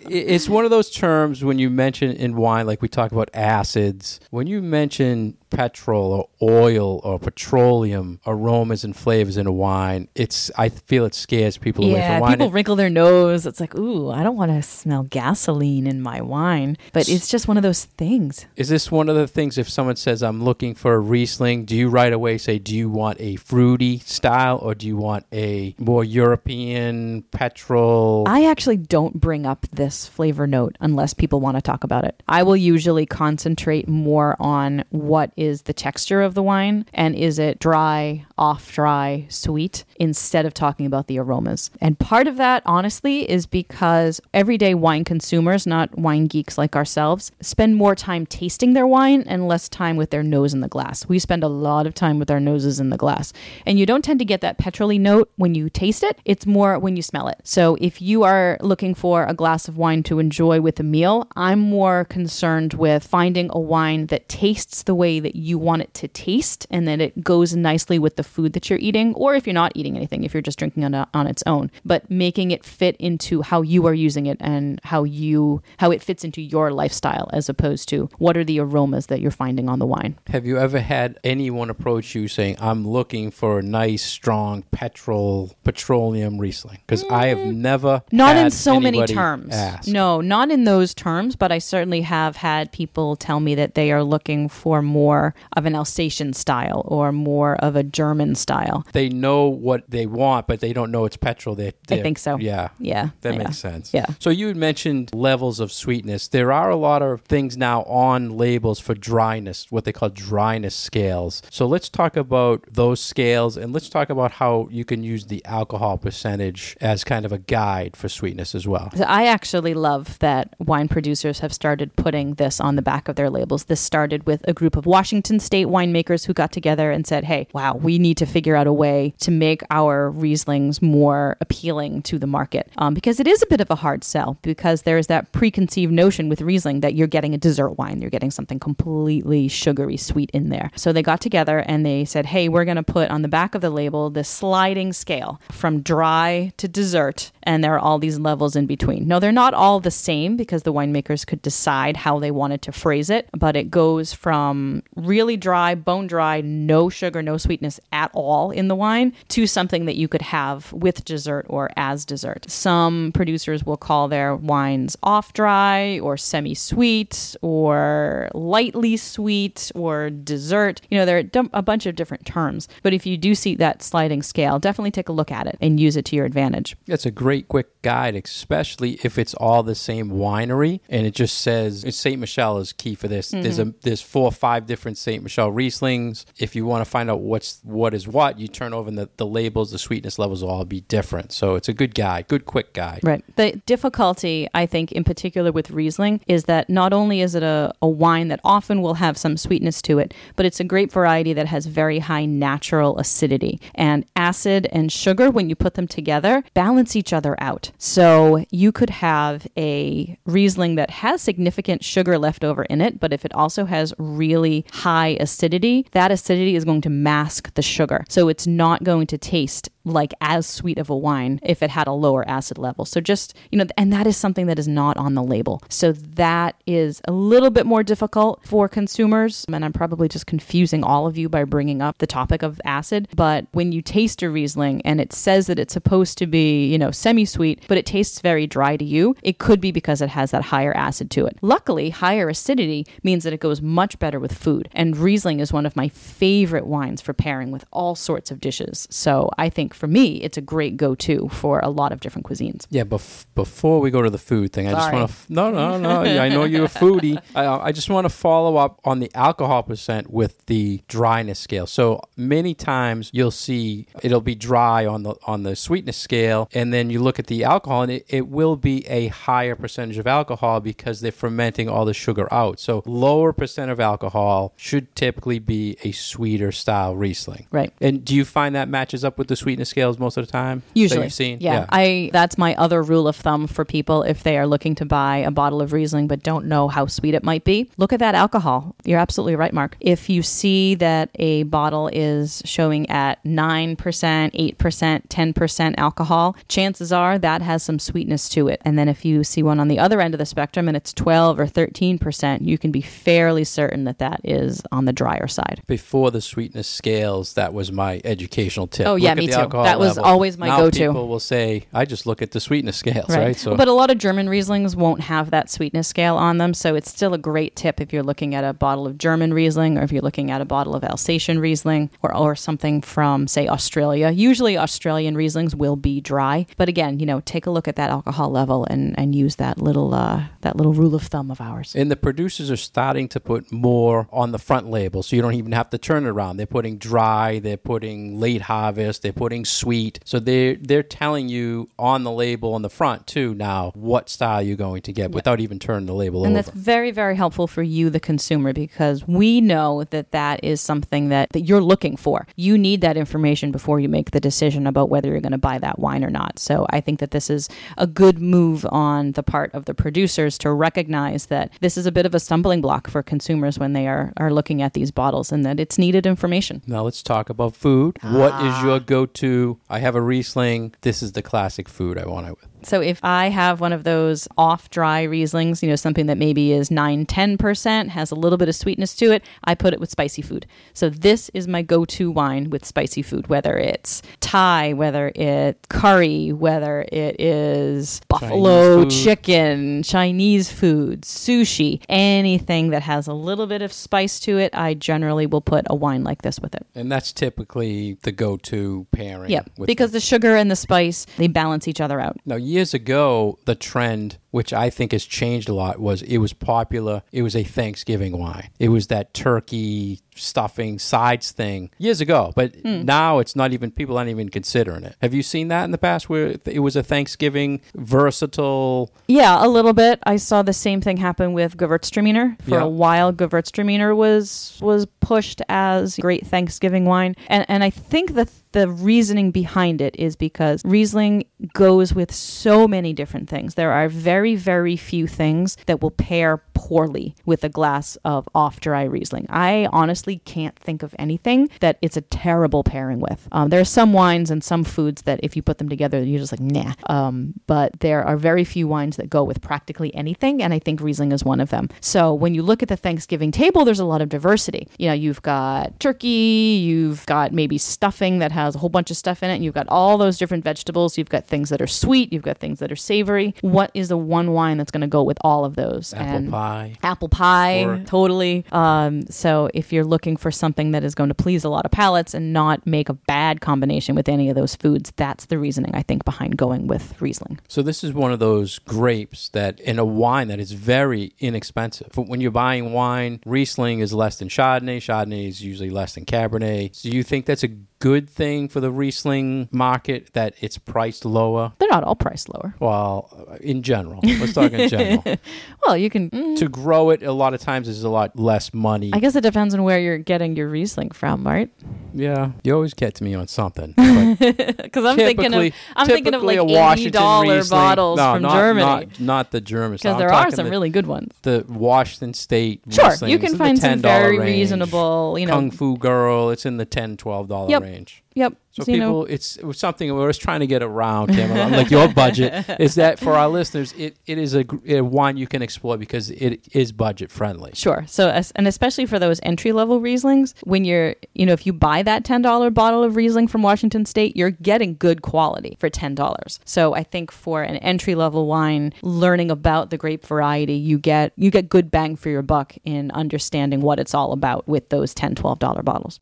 it's 0.08 0.48
one 0.48 0.64
of 0.64 0.70
those 0.70 0.90
terms 0.90 1.44
when 1.44 1.58
you 1.58 1.67
mention 1.68 2.12
in 2.12 2.36
wine, 2.36 2.66
like 2.66 2.82
we 2.82 2.88
talk 2.88 3.12
about 3.12 3.30
acids, 3.34 4.20
when 4.30 4.46
you 4.46 4.62
mention 4.62 5.36
petrol 5.50 6.12
or 6.12 6.28
oil 6.42 7.00
or 7.04 7.18
petroleum 7.18 8.20
aromas 8.26 8.84
and 8.84 8.96
flavors 8.96 9.36
in 9.36 9.46
a 9.46 9.52
wine, 9.52 10.08
it's 10.14 10.50
I 10.56 10.68
feel 10.68 11.04
it 11.04 11.14
scares 11.14 11.58
people 11.58 11.84
away 11.84 11.98
yeah, 11.98 12.16
from 12.16 12.20
wine. 12.20 12.32
people 12.32 12.50
wrinkle 12.50 12.76
their 12.76 12.90
nose. 12.90 13.46
It's 13.46 13.60
like, 13.60 13.74
ooh, 13.76 14.10
I 14.10 14.22
don't 14.22 14.36
want 14.36 14.52
to 14.52 14.62
smell 14.62 15.04
gasoline 15.04 15.86
in 15.86 16.00
my 16.00 16.20
wine. 16.20 16.76
But 16.92 17.08
it's 17.08 17.28
just 17.28 17.48
one 17.48 17.56
of 17.56 17.62
those 17.62 17.84
things. 17.84 18.46
Is 18.56 18.68
this 18.68 18.90
one 18.90 19.08
of 19.08 19.16
the 19.16 19.26
things 19.26 19.58
if 19.58 19.68
someone 19.68 19.96
says 19.96 20.22
I'm 20.22 20.42
looking 20.42 20.74
for 20.74 20.94
a 20.94 20.98
Riesling, 20.98 21.64
do 21.64 21.76
you 21.76 21.88
right 21.88 22.12
away 22.12 22.38
say 22.38 22.58
do 22.58 22.74
you 22.74 22.88
want 22.88 23.20
a 23.20 23.36
fruity 23.36 23.98
style 23.98 24.58
or 24.58 24.74
do 24.74 24.86
you 24.86 24.96
want 24.96 25.26
a 25.32 25.74
more 25.78 26.04
European 26.04 27.22
petrol? 27.30 28.24
I 28.26 28.46
actually 28.46 28.76
don't 28.76 29.14
bring 29.14 29.46
up 29.46 29.66
this 29.72 30.06
flavor 30.06 30.46
note 30.46 30.76
unless 30.80 31.14
people 31.14 31.40
want 31.40 31.56
to 31.56 31.62
talk 31.62 31.84
about 31.84 32.04
it. 32.04 32.22
I 32.28 32.42
will 32.42 32.56
usually 32.56 33.06
concentrate 33.06 33.88
more 33.88 34.36
on 34.38 34.84
what 34.90 35.32
is 35.38 35.62
the 35.62 35.72
texture 35.72 36.20
of 36.20 36.34
the 36.34 36.42
wine 36.42 36.84
and 36.92 37.14
is 37.14 37.38
it 37.38 37.58
dry, 37.58 38.26
off 38.38 38.72
dry, 38.72 39.26
sweet, 39.28 39.84
instead 39.96 40.46
of 40.46 40.54
talking 40.54 40.86
about 40.86 41.06
the 41.08 41.18
aromas. 41.18 41.70
And 41.80 41.98
part 41.98 42.26
of 42.26 42.36
that, 42.36 42.62
honestly, 42.64 43.28
is 43.28 43.46
because 43.46 44.20
everyday 44.32 44.74
wine 44.74 45.04
consumers, 45.04 45.66
not 45.66 45.98
wine 45.98 46.26
geeks 46.26 46.56
like 46.56 46.76
ourselves, 46.76 47.32
spend 47.40 47.76
more 47.76 47.94
time 47.94 48.24
tasting 48.26 48.72
their 48.72 48.86
wine 48.86 49.24
and 49.26 49.48
less 49.48 49.68
time 49.68 49.96
with 49.96 50.10
their 50.10 50.22
nose 50.22 50.54
in 50.54 50.60
the 50.60 50.68
glass. 50.68 51.08
We 51.08 51.18
spend 51.18 51.42
a 51.42 51.48
lot 51.48 51.86
of 51.86 51.94
time 51.94 52.18
with 52.18 52.30
our 52.30 52.40
noses 52.40 52.80
in 52.80 52.90
the 52.90 52.96
glass. 52.96 53.32
And 53.66 53.78
you 53.78 53.86
don't 53.86 54.04
tend 54.04 54.18
to 54.20 54.24
get 54.24 54.40
that 54.40 54.58
petroly 54.58 55.00
note 55.00 55.30
when 55.36 55.54
you 55.54 55.68
taste 55.68 56.02
it, 56.02 56.18
it's 56.24 56.46
more 56.46 56.78
when 56.78 56.96
you 56.96 57.02
smell 57.02 57.28
it. 57.28 57.40
So 57.42 57.76
if 57.80 58.00
you 58.00 58.22
are 58.22 58.56
looking 58.60 58.94
for 58.94 59.24
a 59.24 59.34
glass 59.34 59.68
of 59.68 59.76
wine 59.76 60.02
to 60.04 60.18
enjoy 60.18 60.60
with 60.60 60.78
a 60.78 60.84
meal, 60.84 61.26
I'm 61.36 61.58
more 61.58 62.04
concerned 62.04 62.74
with 62.74 63.04
finding 63.04 63.50
a 63.52 63.58
wine 63.58 64.06
that 64.06 64.28
tastes 64.28 64.82
the 64.82 64.94
way 64.94 65.20
that 65.20 65.36
you 65.36 65.58
want 65.58 65.82
it 65.82 65.94
to 65.94 66.08
taste 66.08 66.66
and 66.70 66.86
that 66.86 67.00
it 67.00 67.24
goes 67.24 67.56
nicely 67.56 67.98
with 67.98 68.16
the 68.16 68.22
food 68.28 68.52
that 68.52 68.70
you're 68.70 68.78
eating, 68.78 69.14
or 69.14 69.34
if 69.34 69.46
you're 69.46 69.54
not 69.54 69.72
eating 69.74 69.96
anything, 69.96 70.24
if 70.24 70.34
you're 70.34 70.42
just 70.42 70.58
drinking 70.58 70.84
on, 70.84 70.94
a, 70.94 71.08
on 71.14 71.26
its 71.26 71.42
own, 71.46 71.70
but 71.84 72.10
making 72.10 72.50
it 72.50 72.64
fit 72.64 72.96
into 72.98 73.42
how 73.42 73.62
you 73.62 73.86
are 73.86 73.94
using 73.94 74.26
it 74.26 74.36
and 74.40 74.80
how 74.84 75.04
you 75.04 75.62
how 75.78 75.90
it 75.90 76.02
fits 76.02 76.24
into 76.24 76.42
your 76.42 76.70
lifestyle 76.72 77.30
as 77.32 77.48
opposed 77.48 77.88
to 77.88 78.08
what 78.18 78.36
are 78.36 78.44
the 78.44 78.60
aromas 78.60 79.06
that 79.06 79.20
you're 79.20 79.30
finding 79.30 79.68
on 79.68 79.78
the 79.78 79.86
wine. 79.86 80.18
Have 80.28 80.46
you 80.46 80.58
ever 80.58 80.80
had 80.80 81.18
anyone 81.24 81.70
approach 81.70 82.14
you 82.14 82.28
saying, 82.28 82.56
I'm 82.60 82.86
looking 82.86 83.30
for 83.30 83.58
a 83.58 83.62
nice, 83.62 84.02
strong 84.02 84.62
petrol, 84.70 85.52
petroleum 85.64 86.38
Riesling? 86.38 86.78
Because 86.86 87.04
I 87.04 87.26
have 87.26 87.38
mm. 87.38 87.56
never 87.56 88.02
Not 88.12 88.36
in 88.36 88.50
so 88.50 88.80
many 88.80 89.06
terms. 89.06 89.54
ask. 89.54 89.88
No, 89.88 90.20
not 90.20 90.50
in 90.50 90.64
those 90.64 90.94
terms, 90.94 91.36
but 91.36 91.52
I 91.52 91.58
certainly 91.58 92.02
have 92.02 92.36
had 92.36 92.72
people 92.72 93.16
tell 93.16 93.40
me 93.40 93.54
that 93.54 93.74
they 93.74 93.92
are 93.92 94.02
looking 94.02 94.48
for 94.48 94.82
more 94.82 95.34
of 95.56 95.66
an 95.66 95.74
Alsatian 95.74 96.32
style 96.32 96.82
or 96.86 97.12
more 97.12 97.56
of 97.56 97.76
a 97.76 97.82
German 97.82 98.17
style. 98.34 98.86
They 98.92 99.08
know 99.08 99.48
what 99.48 99.88
they 99.88 100.06
want, 100.06 100.46
but 100.46 100.60
they 100.60 100.72
don't 100.72 100.90
know 100.90 101.04
it's 101.04 101.16
petrol. 101.16 101.54
They, 101.54 101.72
I 101.90 102.02
think 102.02 102.18
so. 102.18 102.36
Yeah. 102.36 102.68
Yeah. 102.78 103.10
That 103.22 103.34
yeah. 103.34 103.38
makes 103.38 103.58
sense. 103.58 103.92
Yeah. 103.92 104.06
So 104.18 104.30
you 104.30 104.48
had 104.48 104.56
mentioned 104.56 105.14
levels 105.14 105.60
of 105.60 105.72
sweetness. 105.72 106.28
There 106.28 106.52
are 106.52 106.70
a 106.70 106.76
lot 106.76 107.02
of 107.02 107.22
things 107.22 107.56
now 107.56 107.82
on 107.82 108.36
labels 108.36 108.80
for 108.80 108.94
dryness, 108.94 109.66
what 109.70 109.84
they 109.84 109.92
call 109.92 110.10
dryness 110.10 110.74
scales. 110.74 111.42
So 111.50 111.66
let's 111.66 111.88
talk 111.88 112.16
about 112.16 112.64
those 112.70 113.00
scales 113.00 113.56
and 113.56 113.72
let's 113.72 113.88
talk 113.88 114.10
about 114.10 114.32
how 114.32 114.68
you 114.70 114.84
can 114.84 115.02
use 115.02 115.26
the 115.26 115.44
alcohol 115.44 115.98
percentage 115.98 116.76
as 116.80 117.04
kind 117.04 117.24
of 117.24 117.32
a 117.32 117.38
guide 117.38 117.96
for 117.96 118.08
sweetness 118.08 118.54
as 118.54 118.66
well. 118.66 118.90
I 119.06 119.26
actually 119.26 119.74
love 119.74 120.18
that 120.20 120.54
wine 120.58 120.88
producers 120.88 121.40
have 121.40 121.52
started 121.52 121.94
putting 121.96 122.34
this 122.34 122.60
on 122.60 122.76
the 122.76 122.82
back 122.82 123.08
of 123.08 123.16
their 123.16 123.30
labels. 123.30 123.64
This 123.64 123.80
started 123.80 124.26
with 124.26 124.46
a 124.48 124.52
group 124.52 124.76
of 124.76 124.86
Washington 124.86 125.40
state 125.40 125.66
winemakers 125.66 126.26
who 126.26 126.32
got 126.32 126.52
together 126.52 126.90
and 126.90 127.06
said, 127.06 127.24
hey, 127.24 127.48
wow, 127.52 127.74
we 127.74 127.98
need 127.98 128.07
to 128.14 128.26
figure 128.26 128.56
out 128.56 128.66
a 128.66 128.72
way 128.72 129.14
to 129.18 129.30
make 129.30 129.62
our 129.70 130.12
Rieslings 130.12 130.80
more 130.82 131.36
appealing 131.40 132.02
to 132.02 132.18
the 132.18 132.26
market. 132.26 132.70
Um, 132.78 132.94
because 132.94 133.20
it 133.20 133.26
is 133.26 133.42
a 133.42 133.46
bit 133.46 133.60
of 133.60 133.70
a 133.70 133.76
hard 133.76 134.04
sell 134.04 134.38
because 134.42 134.82
there 134.82 134.98
is 134.98 135.06
that 135.08 135.32
preconceived 135.32 135.92
notion 135.92 136.28
with 136.28 136.40
Riesling 136.40 136.80
that 136.80 136.94
you're 136.94 137.06
getting 137.06 137.34
a 137.34 137.38
dessert 137.38 137.70
wine, 137.70 138.00
you're 138.00 138.10
getting 138.10 138.30
something 138.30 138.58
completely 138.58 139.48
sugary 139.48 139.96
sweet 139.96 140.30
in 140.32 140.48
there. 140.48 140.70
So 140.76 140.92
they 140.92 141.02
got 141.02 141.20
together 141.20 141.60
and 141.60 141.84
they 141.84 142.04
said, 142.04 142.26
hey, 142.26 142.48
we're 142.48 142.64
going 142.64 142.76
to 142.76 142.82
put 142.82 143.10
on 143.10 143.22
the 143.22 143.28
back 143.28 143.54
of 143.54 143.60
the 143.60 143.70
label 143.70 144.10
this 144.10 144.28
sliding 144.28 144.92
scale 144.92 145.40
from 145.50 145.80
dry 145.80 146.52
to 146.56 146.68
dessert, 146.68 147.32
and 147.42 147.62
there 147.62 147.74
are 147.74 147.78
all 147.78 147.98
these 147.98 148.18
levels 148.18 148.56
in 148.56 148.66
between. 148.66 149.08
No, 149.08 149.18
they're 149.18 149.32
not 149.32 149.54
all 149.54 149.80
the 149.80 149.90
same 149.90 150.36
because 150.36 150.62
the 150.62 150.72
winemakers 150.72 151.26
could 151.26 151.42
decide 151.42 151.96
how 151.96 152.18
they 152.18 152.30
wanted 152.30 152.62
to 152.62 152.72
phrase 152.72 153.10
it, 153.10 153.28
but 153.36 153.56
it 153.56 153.70
goes 153.70 154.12
from 154.12 154.82
really 154.96 155.36
dry, 155.36 155.74
bone 155.74 156.06
dry, 156.06 156.40
no 156.40 156.88
sugar, 156.88 157.22
no 157.22 157.36
sweetness 157.36 157.80
at 157.98 158.10
all 158.14 158.52
in 158.52 158.68
the 158.68 158.76
wine 158.76 159.12
to 159.26 159.44
something 159.44 159.84
that 159.86 159.96
you 159.96 160.06
could 160.06 160.22
have 160.22 160.72
with 160.72 161.04
dessert 161.04 161.44
or 161.48 161.68
as 161.76 162.04
dessert. 162.04 162.48
Some 162.48 163.10
producers 163.12 163.66
will 163.66 163.76
call 163.76 164.06
their 164.06 164.36
wines 164.36 164.96
off 165.02 165.32
dry 165.32 165.98
or 165.98 166.16
semi 166.16 166.54
sweet 166.54 167.34
or 167.42 168.30
lightly 168.34 168.96
sweet 168.96 169.72
or 169.74 170.10
dessert. 170.10 170.80
You 170.90 170.98
know, 170.98 171.04
there 171.04 171.18
are 171.18 171.48
a 171.52 171.62
bunch 171.62 171.86
of 171.86 171.96
different 171.96 172.24
terms, 172.24 172.68
but 172.84 172.94
if 172.94 173.04
you 173.04 173.16
do 173.16 173.34
see 173.34 173.56
that 173.56 173.82
sliding 173.82 174.22
scale, 174.22 174.60
definitely 174.60 174.92
take 174.92 175.08
a 175.08 175.12
look 175.12 175.32
at 175.32 175.48
it 175.48 175.58
and 175.60 175.80
use 175.80 175.96
it 175.96 176.04
to 176.06 176.16
your 176.16 176.24
advantage. 176.24 176.76
That's 176.86 177.06
a 177.06 177.10
great 177.10 177.48
quick 177.48 177.82
guide, 177.82 178.14
especially 178.14 179.00
if 179.02 179.18
it's 179.18 179.34
all 179.34 179.64
the 179.64 179.74
same 179.74 180.10
winery 180.10 180.80
and 180.88 181.04
it 181.04 181.14
just 181.14 181.38
says 181.38 181.84
Saint 181.96 182.20
Michelle 182.20 182.58
is 182.58 182.72
key 182.72 182.94
for 182.94 183.08
this. 183.08 183.30
There's 183.30 183.58
mm-hmm. 183.58 183.70
a 183.70 183.82
there's 183.82 184.00
four 184.00 184.26
or 184.26 184.32
five 184.32 184.66
different 184.66 184.98
Saint 184.98 185.24
Michelle 185.24 185.50
Rieslings. 185.50 186.24
If 186.38 186.54
you 186.54 186.64
want 186.64 186.84
to 186.84 186.90
find 186.90 187.10
out 187.10 187.20
what's 187.20 187.60
what 187.64 187.87
is 187.94 188.08
what, 188.08 188.38
you 188.38 188.48
turn 188.48 188.72
over 188.72 188.88
and 188.88 188.98
the, 188.98 189.08
the 189.16 189.26
labels, 189.26 189.70
the 189.70 189.78
sweetness 189.78 190.18
levels 190.18 190.42
will 190.42 190.50
all 190.50 190.64
be 190.64 190.80
different. 190.82 191.32
So 191.32 191.54
it's 191.54 191.68
a 191.68 191.72
good 191.72 191.94
guy, 191.94 192.22
good 192.22 192.44
quick 192.44 192.72
guy. 192.72 193.00
Right. 193.02 193.24
The 193.36 193.60
difficulty, 193.66 194.48
I 194.54 194.66
think, 194.66 194.92
in 194.92 195.04
particular 195.04 195.52
with 195.52 195.70
Riesling, 195.70 196.20
is 196.26 196.44
that 196.44 196.68
not 196.68 196.92
only 196.92 197.20
is 197.20 197.34
it 197.34 197.42
a, 197.42 197.72
a 197.82 197.88
wine 197.88 198.28
that 198.28 198.40
often 198.44 198.82
will 198.82 198.94
have 198.94 199.16
some 199.16 199.36
sweetness 199.36 199.82
to 199.82 199.98
it, 199.98 200.14
but 200.36 200.46
it's 200.46 200.60
a 200.60 200.64
grape 200.64 200.92
variety 200.92 201.32
that 201.32 201.46
has 201.46 201.66
very 201.66 201.98
high 201.98 202.24
natural 202.24 202.98
acidity. 202.98 203.60
And 203.74 204.04
acid 204.16 204.68
and 204.72 204.90
sugar, 204.90 205.30
when 205.30 205.48
you 205.48 205.54
put 205.54 205.74
them 205.74 205.88
together, 205.88 206.42
balance 206.54 206.96
each 206.96 207.12
other 207.12 207.36
out. 207.40 207.70
So 207.78 208.44
you 208.50 208.72
could 208.72 208.90
have 208.90 209.46
a 209.56 210.18
Riesling 210.26 210.74
that 210.76 210.90
has 210.90 211.22
significant 211.22 211.84
sugar 211.84 212.18
left 212.18 212.44
over 212.44 212.64
in 212.64 212.80
it, 212.80 213.00
but 213.00 213.12
if 213.12 213.24
it 213.24 213.34
also 213.34 213.64
has 213.64 213.94
really 213.98 214.64
high 214.72 215.16
acidity, 215.20 215.86
that 215.92 216.10
acidity 216.10 216.56
is 216.56 216.64
going 216.64 216.80
to 216.82 216.90
mask 216.90 217.54
the 217.54 217.62
sugar. 217.68 218.04
So 218.08 218.28
it's 218.28 218.46
not 218.46 218.82
going 218.82 219.06
to 219.08 219.18
taste 219.18 219.68
like 219.88 220.14
as 220.20 220.46
sweet 220.46 220.78
of 220.78 220.90
a 220.90 220.96
wine 220.96 221.40
if 221.42 221.62
it 221.62 221.70
had 221.70 221.86
a 221.86 221.92
lower 221.92 222.28
acid 222.28 222.58
level. 222.58 222.84
So 222.84 223.00
just, 223.00 223.34
you 223.50 223.58
know, 223.58 223.66
and 223.76 223.92
that 223.92 224.06
is 224.06 224.16
something 224.16 224.46
that 224.46 224.58
is 224.58 224.68
not 224.68 224.96
on 224.96 225.14
the 225.14 225.22
label. 225.22 225.62
So 225.68 225.92
that 225.92 226.56
is 226.66 227.00
a 227.06 227.12
little 227.12 227.50
bit 227.50 227.66
more 227.66 227.82
difficult 227.82 228.40
for 228.44 228.68
consumers. 228.68 229.44
And 229.52 229.64
I'm 229.64 229.72
probably 229.72 230.08
just 230.08 230.26
confusing 230.26 230.84
all 230.84 231.06
of 231.06 231.18
you 231.18 231.28
by 231.28 231.44
bringing 231.44 231.82
up 231.82 231.98
the 231.98 232.06
topic 232.06 232.42
of 232.42 232.60
acid. 232.64 233.08
But 233.14 233.46
when 233.52 233.72
you 233.72 233.82
taste 233.82 234.22
a 234.22 234.30
Riesling 234.30 234.82
and 234.82 235.00
it 235.00 235.12
says 235.12 235.46
that 235.46 235.58
it's 235.58 235.72
supposed 235.72 236.18
to 236.18 236.26
be, 236.26 236.66
you 236.66 236.78
know, 236.78 236.90
semi 236.90 237.24
sweet, 237.24 237.64
but 237.68 237.78
it 237.78 237.86
tastes 237.86 238.20
very 238.20 238.46
dry 238.46 238.76
to 238.76 238.84
you, 238.84 239.16
it 239.22 239.38
could 239.38 239.60
be 239.60 239.72
because 239.72 240.00
it 240.00 240.10
has 240.10 240.30
that 240.30 240.44
higher 240.44 240.76
acid 240.76 241.10
to 241.12 241.26
it. 241.26 241.38
Luckily, 241.42 241.90
higher 241.90 242.28
acidity 242.28 242.86
means 243.02 243.24
that 243.24 243.32
it 243.32 243.40
goes 243.40 243.60
much 243.60 243.98
better 243.98 244.20
with 244.20 244.32
food. 244.32 244.68
And 244.72 244.96
Riesling 244.96 245.40
is 245.40 245.52
one 245.52 245.66
of 245.66 245.76
my 245.76 245.88
favorite 245.88 246.66
wines 246.66 247.00
for 247.00 247.12
pairing 247.12 247.50
with 247.50 247.64
all 247.72 247.94
sorts 247.94 248.30
of 248.30 248.40
dishes. 248.40 248.86
So 248.90 249.30
I 249.38 249.48
think 249.48 249.74
for 249.78 249.86
me, 249.86 250.16
it's 250.16 250.36
a 250.36 250.40
great 250.40 250.76
go 250.76 250.94
to 250.96 251.28
for 251.28 251.60
a 251.60 251.68
lot 251.68 251.92
of 251.92 252.00
different 252.00 252.26
cuisines. 252.26 252.66
Yeah, 252.68 252.82
bef- 252.82 253.26
before 253.36 253.80
we 253.80 253.90
go 253.90 254.02
to 254.02 254.10
the 254.10 254.18
food 254.18 254.52
thing, 254.52 254.66
I 254.66 254.72
just 254.72 254.92
want 254.92 255.08
to. 255.08 255.12
F- 255.12 255.30
no, 255.30 255.50
no, 255.50 255.78
no. 255.78 256.00
I 256.20 256.28
know 256.28 256.44
you're 256.44 256.64
a 256.64 256.68
foodie. 256.68 257.22
I, 257.34 257.46
uh, 257.46 257.58
I 257.58 257.72
just 257.72 257.88
want 257.88 258.04
to 258.04 258.08
follow 258.08 258.56
up 258.56 258.80
on 258.84 258.98
the 258.98 259.10
alcohol 259.14 259.62
percent 259.62 260.10
with 260.10 260.46
the 260.46 260.82
dryness 260.88 261.38
scale. 261.38 261.66
So 261.66 262.00
many 262.16 262.54
times 262.54 263.10
you'll 263.12 263.30
see 263.30 263.86
it'll 264.02 264.20
be 264.20 264.34
dry 264.34 264.84
on 264.84 265.04
the 265.04 265.14
on 265.26 265.44
the 265.44 265.54
sweetness 265.54 265.96
scale, 265.96 266.48
and 266.52 266.72
then 266.72 266.90
you 266.90 267.00
look 267.00 267.20
at 267.20 267.28
the 267.28 267.44
alcohol, 267.44 267.82
and 267.82 267.92
it, 267.92 268.06
it 268.08 268.26
will 268.28 268.56
be 268.56 268.86
a 268.88 269.06
higher 269.08 269.54
percentage 269.54 269.98
of 269.98 270.08
alcohol 270.08 270.58
because 270.60 271.00
they're 271.00 271.12
fermenting 271.12 271.68
all 271.68 271.84
the 271.84 271.94
sugar 271.94 272.26
out. 272.32 272.58
So 272.58 272.82
lower 272.84 273.32
percent 273.32 273.70
of 273.70 273.78
alcohol 273.78 274.52
should 274.56 274.94
typically 274.96 275.38
be 275.38 275.76
a 275.84 275.92
sweeter 275.92 276.50
style 276.50 276.96
Riesling. 276.96 277.46
Right. 277.52 277.72
And 277.80 278.04
do 278.04 278.14
you 278.14 278.24
find 278.24 278.56
that 278.56 278.68
matches 278.68 279.04
up 279.04 279.18
with 279.18 279.28
the 279.28 279.36
sweetness 279.36 279.67
scales 279.68 279.98
most 279.98 280.16
of 280.16 280.26
the 280.26 280.32
time? 280.32 280.62
that 280.66 280.80
Usually, 280.80 281.04
you've 281.04 281.12
seen. 281.12 281.38
Yeah, 281.40 281.66
I 281.68 282.10
that's 282.12 282.36
my 282.38 282.54
other 282.56 282.82
rule 282.82 283.06
of 283.08 283.16
thumb 283.16 283.46
for 283.46 283.64
people 283.64 284.02
if 284.02 284.22
they 284.22 284.38
are 284.38 284.46
looking 284.46 284.74
to 284.76 284.84
buy 284.84 285.18
a 285.18 285.30
bottle 285.30 285.60
of 285.60 285.72
Riesling 285.72 286.08
but 286.08 286.22
don't 286.22 286.46
know 286.46 286.68
how 286.68 286.86
sweet 286.86 287.14
it 287.14 287.22
might 287.22 287.44
be. 287.44 287.70
Look 287.76 287.92
at 287.92 288.00
that 288.00 288.14
alcohol. 288.14 288.74
You're 288.84 288.98
absolutely 288.98 289.36
right, 289.36 289.52
Mark. 289.52 289.76
If 289.80 290.08
you 290.08 290.22
see 290.22 290.74
that 290.76 291.10
a 291.16 291.44
bottle 291.44 291.88
is 291.92 292.42
showing 292.44 292.88
at 292.90 293.24
nine 293.24 293.76
percent, 293.76 294.34
eight 294.36 294.58
percent, 294.58 295.08
ten 295.10 295.32
percent 295.32 295.78
alcohol, 295.78 296.36
chances 296.48 296.92
are 296.92 297.18
that 297.18 297.42
has 297.42 297.62
some 297.62 297.78
sweetness 297.78 298.28
to 298.30 298.48
it. 298.48 298.60
And 298.64 298.78
then 298.78 298.88
if 298.88 299.04
you 299.04 299.24
see 299.24 299.42
one 299.42 299.60
on 299.60 299.68
the 299.68 299.78
other 299.78 300.00
end 300.00 300.14
of 300.14 300.18
the 300.18 300.26
spectrum 300.26 300.68
and 300.68 300.76
it's 300.76 300.92
twelve 300.92 301.38
or 301.38 301.46
thirteen 301.46 301.98
percent, 301.98 302.42
you 302.42 302.58
can 302.58 302.70
be 302.70 302.80
fairly 302.80 303.44
certain 303.44 303.84
that 303.84 303.98
that 303.98 304.20
is 304.24 304.62
on 304.72 304.84
the 304.84 304.92
drier 304.92 305.26
side. 305.28 305.62
before 305.66 306.10
the 306.10 306.20
sweetness 306.20 306.68
scales, 306.68 307.34
that 307.34 307.52
was 307.52 307.70
my 307.72 308.00
educational 308.04 308.66
tip. 308.66 308.86
Oh, 308.86 308.96
yeah, 308.96 309.10
Look 309.10 309.12
at 309.12 309.18
me 309.18 309.26
the 309.26 309.32
too. 309.32 309.42
Alcohol 309.58 309.64
That 309.64 309.78
was 309.78 309.96
level. 309.96 310.10
always 310.10 310.38
my 310.38 310.48
Now 310.48 310.58
go-to. 310.58 310.88
People 310.88 311.08
will 311.08 311.20
say, 311.20 311.66
"I 311.72 311.84
just 311.84 312.06
look 312.06 312.22
at 312.22 312.30
the 312.32 312.40
sweetness 312.40 312.76
scales," 312.76 313.08
right? 313.10 313.36
So, 313.36 313.56
but 313.56 313.68
a 313.68 313.72
lot 313.72 313.90
of 313.90 313.98
German 313.98 314.28
Rieslings 314.28 314.74
won't 314.74 315.02
have 315.02 315.30
that 315.30 315.50
sweetness 315.50 315.86
scale 315.88 316.16
on 316.16 316.38
them, 316.38 316.54
so 316.54 316.74
it's 316.74 316.90
still 316.90 317.14
a 317.14 317.18
great 317.18 317.56
tip 317.56 317.80
if 317.80 317.92
you're 317.92 318.02
looking 318.02 318.34
at 318.34 318.44
a 318.44 318.52
bottle 318.52 318.86
of 318.86 318.98
German 318.98 319.32
Riesling 319.34 319.78
or 319.78 319.82
if 319.82 319.92
you're 319.92 320.02
looking 320.02 320.30
at 320.30 320.40
a 320.40 320.44
bottle 320.44 320.74
of 320.74 320.84
Alsatian 320.84 321.38
Riesling 321.38 321.90
or, 322.02 322.14
or 322.14 322.34
something 322.36 322.80
from, 322.82 323.26
say, 323.28 323.46
Australia. 323.48 324.10
Usually, 324.10 324.56
Australian 324.58 325.16
Rieslings 325.16 325.54
will 325.54 325.76
be 325.76 326.00
dry, 326.00 326.46
but 326.56 326.68
again, 326.68 326.98
you 326.98 327.06
know, 327.06 327.20
take 327.24 327.46
a 327.46 327.50
look 327.50 327.68
at 327.68 327.76
that 327.76 327.90
alcohol 327.90 328.30
level 328.30 328.64
and, 328.70 328.98
and 328.98 329.14
use 329.14 329.36
that 329.36 329.58
little 329.58 329.94
uh, 329.94 330.22
that 330.42 330.56
little 330.56 330.72
rule 330.72 330.94
of 330.94 331.02
thumb 331.02 331.30
of 331.30 331.40
ours. 331.40 331.74
and 331.74 331.90
the 331.90 331.96
producers 331.96 332.50
are 332.50 332.56
starting 332.56 333.08
to 333.08 333.20
put 333.20 333.50
more 333.52 334.08
on 334.12 334.32
the 334.32 334.38
front 334.38 334.70
label, 334.70 335.02
so 335.02 335.16
you 335.16 335.22
don't 335.22 335.34
even 335.34 335.52
have 335.52 335.70
to 335.70 335.78
turn 335.78 336.04
it 336.04 336.08
around. 336.08 336.36
They're 336.36 336.46
putting 336.46 336.78
dry, 336.78 337.38
they're 337.38 337.56
putting 337.56 338.18
late 338.20 338.42
harvest, 338.42 339.02
they're 339.02 339.12
putting 339.12 339.37
sweet. 339.44 340.00
So 340.04 340.18
they're 340.18 340.54
they're 340.56 340.82
telling 340.82 341.28
you 341.28 341.68
on 341.78 342.04
the 342.04 342.10
label 342.12 342.54
on 342.54 342.62
the 342.62 342.70
front 342.70 343.06
too 343.06 343.34
now 343.34 343.72
what 343.74 344.08
style 344.08 344.42
you're 344.42 344.56
going 344.56 344.82
to 344.82 344.92
get 344.92 345.12
without 345.12 345.40
even 345.40 345.58
turning 345.58 345.86
the 345.86 345.94
label 345.94 346.24
And 346.24 346.32
over. 346.32 346.38
And 346.38 346.46
that's 346.46 346.50
very, 346.56 346.90
very 346.90 347.16
helpful 347.16 347.46
for 347.46 347.62
you, 347.62 347.90
the 347.90 348.00
consumer, 348.00 348.52
because 348.52 349.06
we 349.06 349.40
know 349.40 349.84
that 349.84 350.10
that 350.12 350.42
is 350.42 350.60
something 350.60 351.08
that, 351.10 351.30
that 351.30 351.40
you're 351.42 351.60
looking 351.60 351.96
for. 351.96 352.26
You 352.36 352.56
need 352.58 352.80
that 352.82 352.96
information 352.96 353.52
before 353.52 353.80
you 353.80 353.88
make 353.88 354.10
the 354.10 354.20
decision 354.20 354.66
about 354.66 354.88
whether 354.90 355.08
you're 355.10 355.20
going 355.20 355.32
to 355.32 355.38
buy 355.38 355.58
that 355.58 355.78
wine 355.78 356.04
or 356.04 356.10
not. 356.10 356.38
So 356.38 356.66
I 356.70 356.80
think 356.80 357.00
that 357.00 357.10
this 357.10 357.30
is 357.30 357.48
a 357.76 357.86
good 357.86 358.18
move 358.20 358.66
on 358.70 359.12
the 359.12 359.22
part 359.22 359.52
of 359.54 359.64
the 359.66 359.74
producers 359.74 360.38
to 360.38 360.52
recognize 360.52 361.26
that 361.26 361.52
this 361.60 361.76
is 361.76 361.86
a 361.86 361.92
bit 361.92 362.06
of 362.06 362.14
a 362.14 362.20
stumbling 362.20 362.60
block 362.60 362.88
for 362.88 363.02
consumers 363.02 363.58
when 363.58 363.72
they 363.72 363.86
are, 363.86 364.12
are 364.16 364.32
looking 364.32 364.62
at 364.62 364.74
these 364.74 364.90
bottles 364.90 365.32
and 365.32 365.44
that 365.44 365.58
it's 365.60 365.78
needed 365.78 366.06
information. 366.06 366.62
Now 366.66 366.82
let's 366.82 367.02
talk 367.02 367.28
about 367.30 367.54
food. 367.56 367.98
What 368.02 368.32
is 368.44 368.54
Ah. 368.58 368.64
your 368.64 368.80
go-to? 368.80 369.27
I 369.68 369.78
have 369.80 369.94
a 369.94 370.00
Riesling. 370.00 370.74
This 370.82 371.02
is 371.02 371.12
the 371.12 371.22
classic 371.22 371.68
food 371.68 371.98
I 371.98 372.06
want 372.06 372.28
it 372.28 372.36
with. 372.40 372.48
So 372.62 372.80
if 372.80 372.98
I 373.02 373.28
have 373.28 373.60
one 373.60 373.72
of 373.72 373.84
those 373.84 374.28
off 374.36 374.70
dry 374.70 375.06
Rieslings, 375.06 375.62
you 375.62 375.68
know, 375.68 375.76
something 375.76 376.06
that 376.06 376.18
maybe 376.18 376.52
is 376.52 376.70
9 376.70 377.06
10%, 377.06 377.88
has 377.88 378.10
a 378.10 378.14
little 378.14 378.38
bit 378.38 378.48
of 378.48 378.54
sweetness 378.54 378.94
to 378.96 379.12
it, 379.12 379.22
I 379.44 379.54
put 379.54 379.72
it 379.72 379.80
with 379.80 379.90
spicy 379.90 380.22
food. 380.22 380.46
So 380.74 380.90
this 380.90 381.30
is 381.34 381.48
my 381.48 381.62
go 381.62 381.84
to 381.84 382.10
wine 382.10 382.50
with 382.50 382.64
spicy 382.64 383.02
food, 383.02 383.28
whether 383.28 383.56
it's 383.56 384.02
Thai, 384.20 384.72
whether 384.72 385.12
it's 385.14 385.58
curry, 385.68 386.32
whether 386.32 386.84
it 386.90 387.20
is 387.20 388.00
buffalo 388.08 388.82
food. 388.82 388.90
chicken, 388.90 389.82
Chinese 389.82 390.50
food, 390.50 391.02
sushi, 391.02 391.82
anything 391.88 392.70
that 392.70 392.82
has 392.82 393.06
a 393.06 393.14
little 393.14 393.46
bit 393.46 393.62
of 393.62 393.72
spice 393.72 394.20
to 394.20 394.38
it, 394.38 394.54
I 394.54 394.74
generally 394.74 395.26
will 395.26 395.40
put 395.40 395.64
a 395.70 395.74
wine 395.74 396.04
like 396.04 396.22
this 396.22 396.40
with 396.40 396.54
it. 396.54 396.66
And 396.74 396.90
that's 396.90 397.12
typically 397.12 397.98
the 398.02 398.12
go-to 398.12 398.86
pairing. 398.92 399.30
Yeah, 399.30 399.42
because 399.64 399.92
the 399.92 400.00
sugar 400.00 400.36
and 400.36 400.50
the 400.50 400.56
spice, 400.56 401.06
they 401.16 401.28
balance 401.28 401.68
each 401.68 401.80
other 401.80 402.00
out. 402.00 402.16
Now, 402.26 402.36
years 402.48 402.74
ago, 402.74 403.38
the 403.44 403.54
trend, 403.54 404.18
which 404.30 404.52
I 404.52 404.70
think 404.70 404.92
has 404.92 405.04
changed 405.04 405.48
a 405.48 405.54
lot, 405.54 405.78
was 405.78 406.02
it 406.02 406.18
was 406.18 406.32
popular. 406.32 407.02
It 407.12 407.22
was 407.22 407.36
a 407.36 407.44
Thanksgiving 407.44 408.18
wine. 408.18 408.50
It 408.58 408.70
was 408.70 408.88
that 408.88 409.14
turkey 409.14 410.00
stuffing 410.18 410.78
sides 410.78 411.30
thing 411.32 411.70
years 411.78 412.00
ago, 412.00 412.32
but 412.36 412.54
Hmm. 412.64 412.84
now 412.84 413.18
it's 413.18 413.34
not 413.36 413.52
even 413.52 413.70
people 413.70 413.96
aren't 413.98 414.10
even 414.10 414.28
considering 414.28 414.84
it. 414.84 414.96
Have 415.02 415.14
you 415.14 415.22
seen 415.22 415.48
that 415.48 415.64
in 415.64 415.70
the 415.70 415.78
past 415.78 416.08
where 416.08 416.36
it 416.44 416.60
was 416.60 416.76
a 416.76 416.82
Thanksgiving 416.82 417.60
versatile? 417.74 418.90
Yeah, 419.06 419.44
a 419.44 419.48
little 419.48 419.72
bit. 419.72 420.00
I 420.04 420.16
saw 420.16 420.42
the 420.42 420.52
same 420.52 420.80
thing 420.80 420.96
happen 420.98 421.32
with 421.32 421.56
Gewürztraminer. 421.56 422.40
For 422.42 422.50
Yeah. 422.56 422.62
a 422.62 422.68
while, 422.68 423.12
Gewürztraminer 423.12 423.94
was 423.96 424.58
was 424.60 424.86
pushed 425.00 425.40
as 425.48 425.96
great 425.96 426.26
Thanksgiving 426.26 426.84
wine, 426.84 427.14
and 427.28 427.44
and 427.48 427.62
I 427.64 427.70
think 427.70 428.14
that 428.14 428.28
the 428.52 428.68
reasoning 428.68 429.30
behind 429.30 429.80
it 429.80 429.94
is 429.98 430.16
because 430.16 430.62
Riesling 430.64 431.24
goes 431.52 431.94
with 431.94 432.12
so 432.14 432.66
many 432.66 432.92
different 432.94 433.28
things. 433.28 433.54
There 433.54 433.72
are 433.72 433.88
very 433.88 434.34
very 434.36 434.76
few 434.76 435.06
things 435.06 435.56
that 435.66 435.80
will 435.82 435.90
pair 435.90 436.38
poorly 436.58 437.14
with 437.24 437.44
a 437.44 437.48
glass 437.48 437.96
of 438.04 438.28
off 438.34 438.58
dry 438.60 438.82
Riesling. 438.82 439.26
I 439.28 439.68
honestly 439.72 440.18
can't 440.24 440.58
think 440.58 440.82
of 440.82 440.92
anything 440.98 441.48
that 441.60 441.78
it's 441.82 441.96
a 441.96 442.00
terrible 442.00 442.64
pairing 442.64 442.98
with. 442.98 443.28
Um, 443.30 443.48
there 443.50 443.60
are 443.60 443.64
some 443.78 443.92
wines 443.92 444.28
and 444.30 444.42
some 444.42 444.64
foods 444.64 445.02
that 445.02 445.20
if 445.22 445.36
you 445.36 445.42
put 445.42 445.58
them 445.58 445.68
together, 445.68 446.02
you're 446.02 446.18
just 446.18 446.32
like 446.32 446.40
nah. 446.40 446.72
Um, 446.86 447.34
but 447.46 447.78
there 447.80 448.02
are 448.02 448.16
very 448.16 448.44
few 448.44 448.66
wines 448.66 448.96
that 448.96 449.08
go 449.08 449.22
with 449.22 449.40
practically 449.40 449.94
anything, 449.94 450.42
and 450.42 450.52
I 450.52 450.58
think 450.58 450.80
Riesling 450.80 451.12
is 451.12 451.24
one 451.24 451.40
of 451.40 451.50
them. 451.50 451.68
So 451.80 452.12
when 452.12 452.34
you 452.34 452.42
look 452.42 452.62
at 452.62 452.68
the 452.68 452.76
Thanksgiving 452.76 453.30
table, 453.30 453.64
there's 453.64 453.78
a 453.80 453.84
lot 453.84 454.00
of 454.02 454.08
diversity. 454.08 454.66
You 454.78 454.88
know, 454.88 454.94
you've 454.94 455.22
got 455.22 455.78
turkey, 455.78 456.60
you've 456.64 457.06
got 457.06 457.32
maybe 457.32 457.58
stuffing 457.58 458.18
that 458.18 458.32
has 458.32 458.54
a 458.56 458.58
whole 458.58 458.68
bunch 458.68 458.90
of 458.90 458.96
stuff 458.96 459.22
in 459.22 459.30
it, 459.30 459.34
and 459.36 459.44
you've 459.44 459.54
got 459.54 459.68
all 459.68 459.96
those 459.98 460.18
different 460.18 460.42
vegetables. 460.44 460.98
You've 460.98 461.08
got 461.10 461.26
things 461.26 461.50
that 461.50 461.62
are 461.62 461.66
sweet, 461.66 462.12
you've 462.12 462.22
got 462.22 462.38
things 462.38 462.58
that 462.58 462.72
are 462.72 462.76
savory. 462.76 463.34
What 463.42 463.70
is 463.74 463.88
the 463.88 463.96
one 463.96 464.32
wine 464.32 464.56
that's 464.58 464.70
going 464.70 464.80
to 464.82 464.86
go 464.98 465.02
with 465.02 465.18
all 465.22 465.44
of 465.44 465.54
those? 465.56 465.94
Apple 465.94 466.16
And- 466.16 466.30
pie. 466.30 466.47
Apple 466.82 467.08
pie 467.08 467.64
Or- 467.64 467.78
totally 467.84 468.44
um, 468.52 469.06
so 469.08 469.48
if 469.54 469.72
you're 469.72 469.84
looking 469.84 470.16
for 470.16 470.30
something 470.30 470.72
that 470.72 470.84
is 470.84 470.94
going 470.94 471.08
to 471.08 471.14
please 471.14 471.44
a 471.44 471.48
lot 471.48 471.64
of 471.64 471.70
palates 471.70 472.14
and 472.14 472.32
not 472.32 472.66
make 472.66 472.88
a 472.88 472.94
bad 472.94 473.40
combination 473.40 473.94
with 473.94 474.08
any 474.08 474.28
of 474.30 474.34
those 474.36 474.54
foods 474.56 474.92
that's 474.96 475.26
the 475.26 475.38
reasoning 475.38 475.74
i 475.74 475.82
think 475.82 476.04
behind 476.04 476.36
going 476.36 476.66
with 476.66 477.00
riesling 477.00 477.38
So 477.48 477.62
this 477.62 477.82
is 477.84 477.92
one 477.92 478.12
of 478.12 478.18
those 478.18 478.58
grapes 478.60 479.28
that 479.30 479.60
in 479.60 479.78
a 479.78 479.84
wine 479.84 480.28
that 480.28 480.40
is 480.40 480.52
very 480.52 481.12
inexpensive. 481.18 481.88
But 481.94 482.08
when 482.08 482.20
you're 482.20 482.30
buying 482.30 482.72
wine, 482.72 483.20
Riesling 483.26 483.80
is 483.80 483.92
less 483.92 484.18
than 484.18 484.28
Chardonnay. 484.28 484.78
Chardonnay 484.78 485.28
is 485.28 485.42
usually 485.42 485.70
less 485.70 485.94
than 485.94 486.04
Cabernet. 486.04 486.74
So 486.76 486.90
do 486.90 486.96
you 486.96 487.02
think 487.02 487.26
that's 487.26 487.42
a 487.44 487.48
good 487.80 488.08
thing 488.10 488.48
for 488.48 488.60
the 488.60 488.70
Riesling 488.70 489.48
market 489.52 490.12
that 490.14 490.34
it's 490.40 490.58
priced 490.58 491.04
lower? 491.04 491.52
they're 491.58 491.68
not 491.68 491.84
all 491.84 491.94
priced 491.96 492.28
lower 492.28 492.54
Well, 492.60 493.36
in 493.40 493.62
general, 493.62 494.00
let's 494.02 494.32
talk 494.32 494.52
in 494.52 494.68
general. 494.68 495.04
well 495.64 495.76
you 495.76 495.90
can 495.90 496.10
mm, 496.10 496.37
to 496.38 496.46
mm. 496.46 496.52
grow 496.52 496.90
it, 496.90 497.02
a 497.02 497.12
lot 497.12 497.34
of 497.34 497.40
times 497.40 497.68
is 497.68 497.84
a 497.84 497.88
lot 497.88 498.18
less 498.18 498.52
money. 498.54 498.90
i 498.92 498.98
guess 498.98 499.14
it 499.14 499.22
depends 499.22 499.54
on 499.54 499.62
where 499.62 499.78
you're 499.78 499.98
getting 499.98 500.36
your 500.36 500.48
riesling 500.48 500.90
from 500.90 501.26
right 501.26 501.50
yeah, 501.94 502.32
you 502.44 502.54
always 502.54 502.74
get 502.74 502.94
to 502.96 503.04
me 503.04 503.14
on 503.14 503.26
something. 503.28 503.74
Because 504.18 504.84
i'm 504.84 504.96
thinking 504.96 505.32
of 505.32 505.52
i'm 505.74 505.86
thinking 505.86 506.14
of 506.14 506.22
like 506.22 506.38
$80 506.38 507.50
bottles 507.50 507.96
no, 507.96 508.14
from 508.14 508.22
not, 508.22 508.32
germany 508.32 508.66
Not, 508.66 509.00
not 509.00 509.30
the 509.30 509.40
German. 509.40 509.76
because 509.76 509.98
there 509.98 510.12
are 510.12 510.30
some 510.30 510.46
the, 510.46 510.50
really 510.50 510.70
good 510.70 510.86
ones 510.86 511.14
the 511.22 511.44
Washington 511.48 512.14
State. 512.14 512.62
sure 512.70 512.84
Rieslings 512.84 513.10
you 513.10 513.18
can 513.18 513.36
find 513.36 513.58
some 513.58 513.80
very 513.80 514.18
range. 514.18 514.30
reasonable 514.30 515.16
you 515.18 515.26
know 515.26 515.32
Kung 515.34 515.50
Fu 515.50 515.76
Girl, 515.76 516.30
it's 516.30 516.44
in 516.46 516.56
the 516.56 516.64
10 516.64 516.96
$12 516.96 517.50
Yep. 517.50 517.62
range. 517.62 518.02
Yep 518.18 518.34
So 518.52 518.64
people, 518.64 519.06
it's 519.06 519.36
it 519.36 519.44
was 519.44 519.58
something 519.58 519.94
we're 519.94 520.08
just 520.08 520.20
trying 520.20 520.40
to 520.40 520.46
get 520.46 520.62
around. 520.62 521.10
I'm 521.12 521.52
like 521.52 521.70
your 521.70 521.88
budget 521.88 522.44
is 522.60 522.74
that 522.74 522.98
for 522.98 523.14
our 523.14 523.28
listeners, 523.28 523.72
it, 523.76 523.96
it 524.06 524.18
is 524.18 524.34
a, 524.34 524.44
a 524.66 524.80
wine 524.80 525.16
you 525.16 525.26
can 525.26 525.42
explore 525.42 525.76
because 525.76 526.10
it 526.10 526.46
is 526.52 526.72
budget 526.72 527.10
friendly. 527.10 527.52
Sure. 527.54 527.84
So, 527.86 528.08
and 528.34 528.48
especially 528.48 528.86
for 528.86 528.98
those 528.98 529.20
entry 529.22 529.52
level 529.52 529.80
Rieslings, 529.80 530.34
when 530.42 530.64
you're, 530.64 530.96
you 531.14 531.24
know, 531.26 531.32
if 531.32 531.46
you 531.46 531.52
buy 531.52 531.82
that 531.82 532.04
$10 532.04 532.52
bottle 532.52 532.82
of 532.82 532.96
Riesling 532.96 533.28
from 533.28 533.42
Washington 533.42 533.84
State, 533.84 534.16
you're 534.16 534.30
getting 534.30 534.76
good 534.76 535.02
quality 535.02 535.56
for 535.60 535.70
$10. 535.70 536.38
So, 536.44 536.74
I 536.74 536.82
think 536.82 537.12
for 537.12 537.42
an 537.42 537.56
entry 537.58 537.94
level 537.94 538.26
wine, 538.26 538.72
learning 538.82 539.30
about 539.30 539.70
the 539.70 539.78
grape 539.78 540.04
variety, 540.04 540.54
you 540.54 540.78
get 540.78 541.12
you 541.16 541.30
get 541.30 541.48
good 541.48 541.70
bang 541.70 541.96
for 541.96 542.08
your 542.08 542.22
buck 542.22 542.54
in 542.64 542.90
understanding 542.90 543.60
what 543.60 543.78
it's 543.78 543.94
all 543.94 544.12
about 544.12 544.48
with 544.48 544.68
those 544.70 544.94
$10, 544.94 545.14
$12 545.14 545.64
bottles. 545.64 546.00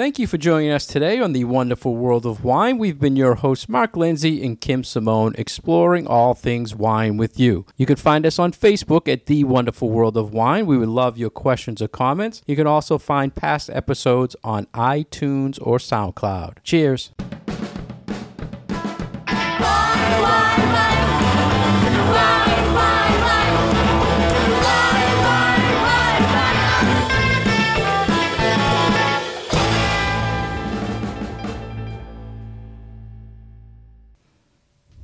Thank 0.00 0.18
you 0.18 0.26
for 0.26 0.38
joining 0.38 0.70
us 0.70 0.86
today 0.86 1.20
on 1.20 1.34
the 1.34 1.44
wonderful 1.44 1.94
world 1.94 2.24
of 2.24 2.42
wine. 2.42 2.78
We've 2.78 2.98
been 2.98 3.16
your 3.16 3.34
hosts, 3.34 3.68
Mark 3.68 3.98
Lindsay 3.98 4.42
and 4.42 4.58
Kim 4.58 4.82
Simone, 4.82 5.34
exploring 5.36 6.06
all 6.06 6.32
things 6.32 6.74
wine 6.74 7.18
with 7.18 7.38
you. 7.38 7.66
You 7.76 7.84
can 7.84 7.96
find 7.96 8.24
us 8.24 8.38
on 8.38 8.52
Facebook 8.52 9.12
at 9.12 9.26
The 9.26 9.44
Wonderful 9.44 9.90
World 9.90 10.16
of 10.16 10.32
Wine. 10.32 10.64
We 10.64 10.78
would 10.78 10.88
love 10.88 11.18
your 11.18 11.28
questions 11.28 11.82
or 11.82 11.88
comments. 11.88 12.40
You 12.46 12.56
can 12.56 12.66
also 12.66 12.96
find 12.96 13.34
past 13.34 13.68
episodes 13.68 14.34
on 14.42 14.64
iTunes 14.72 15.58
or 15.60 15.76
SoundCloud. 15.76 16.62
Cheers. 16.64 17.12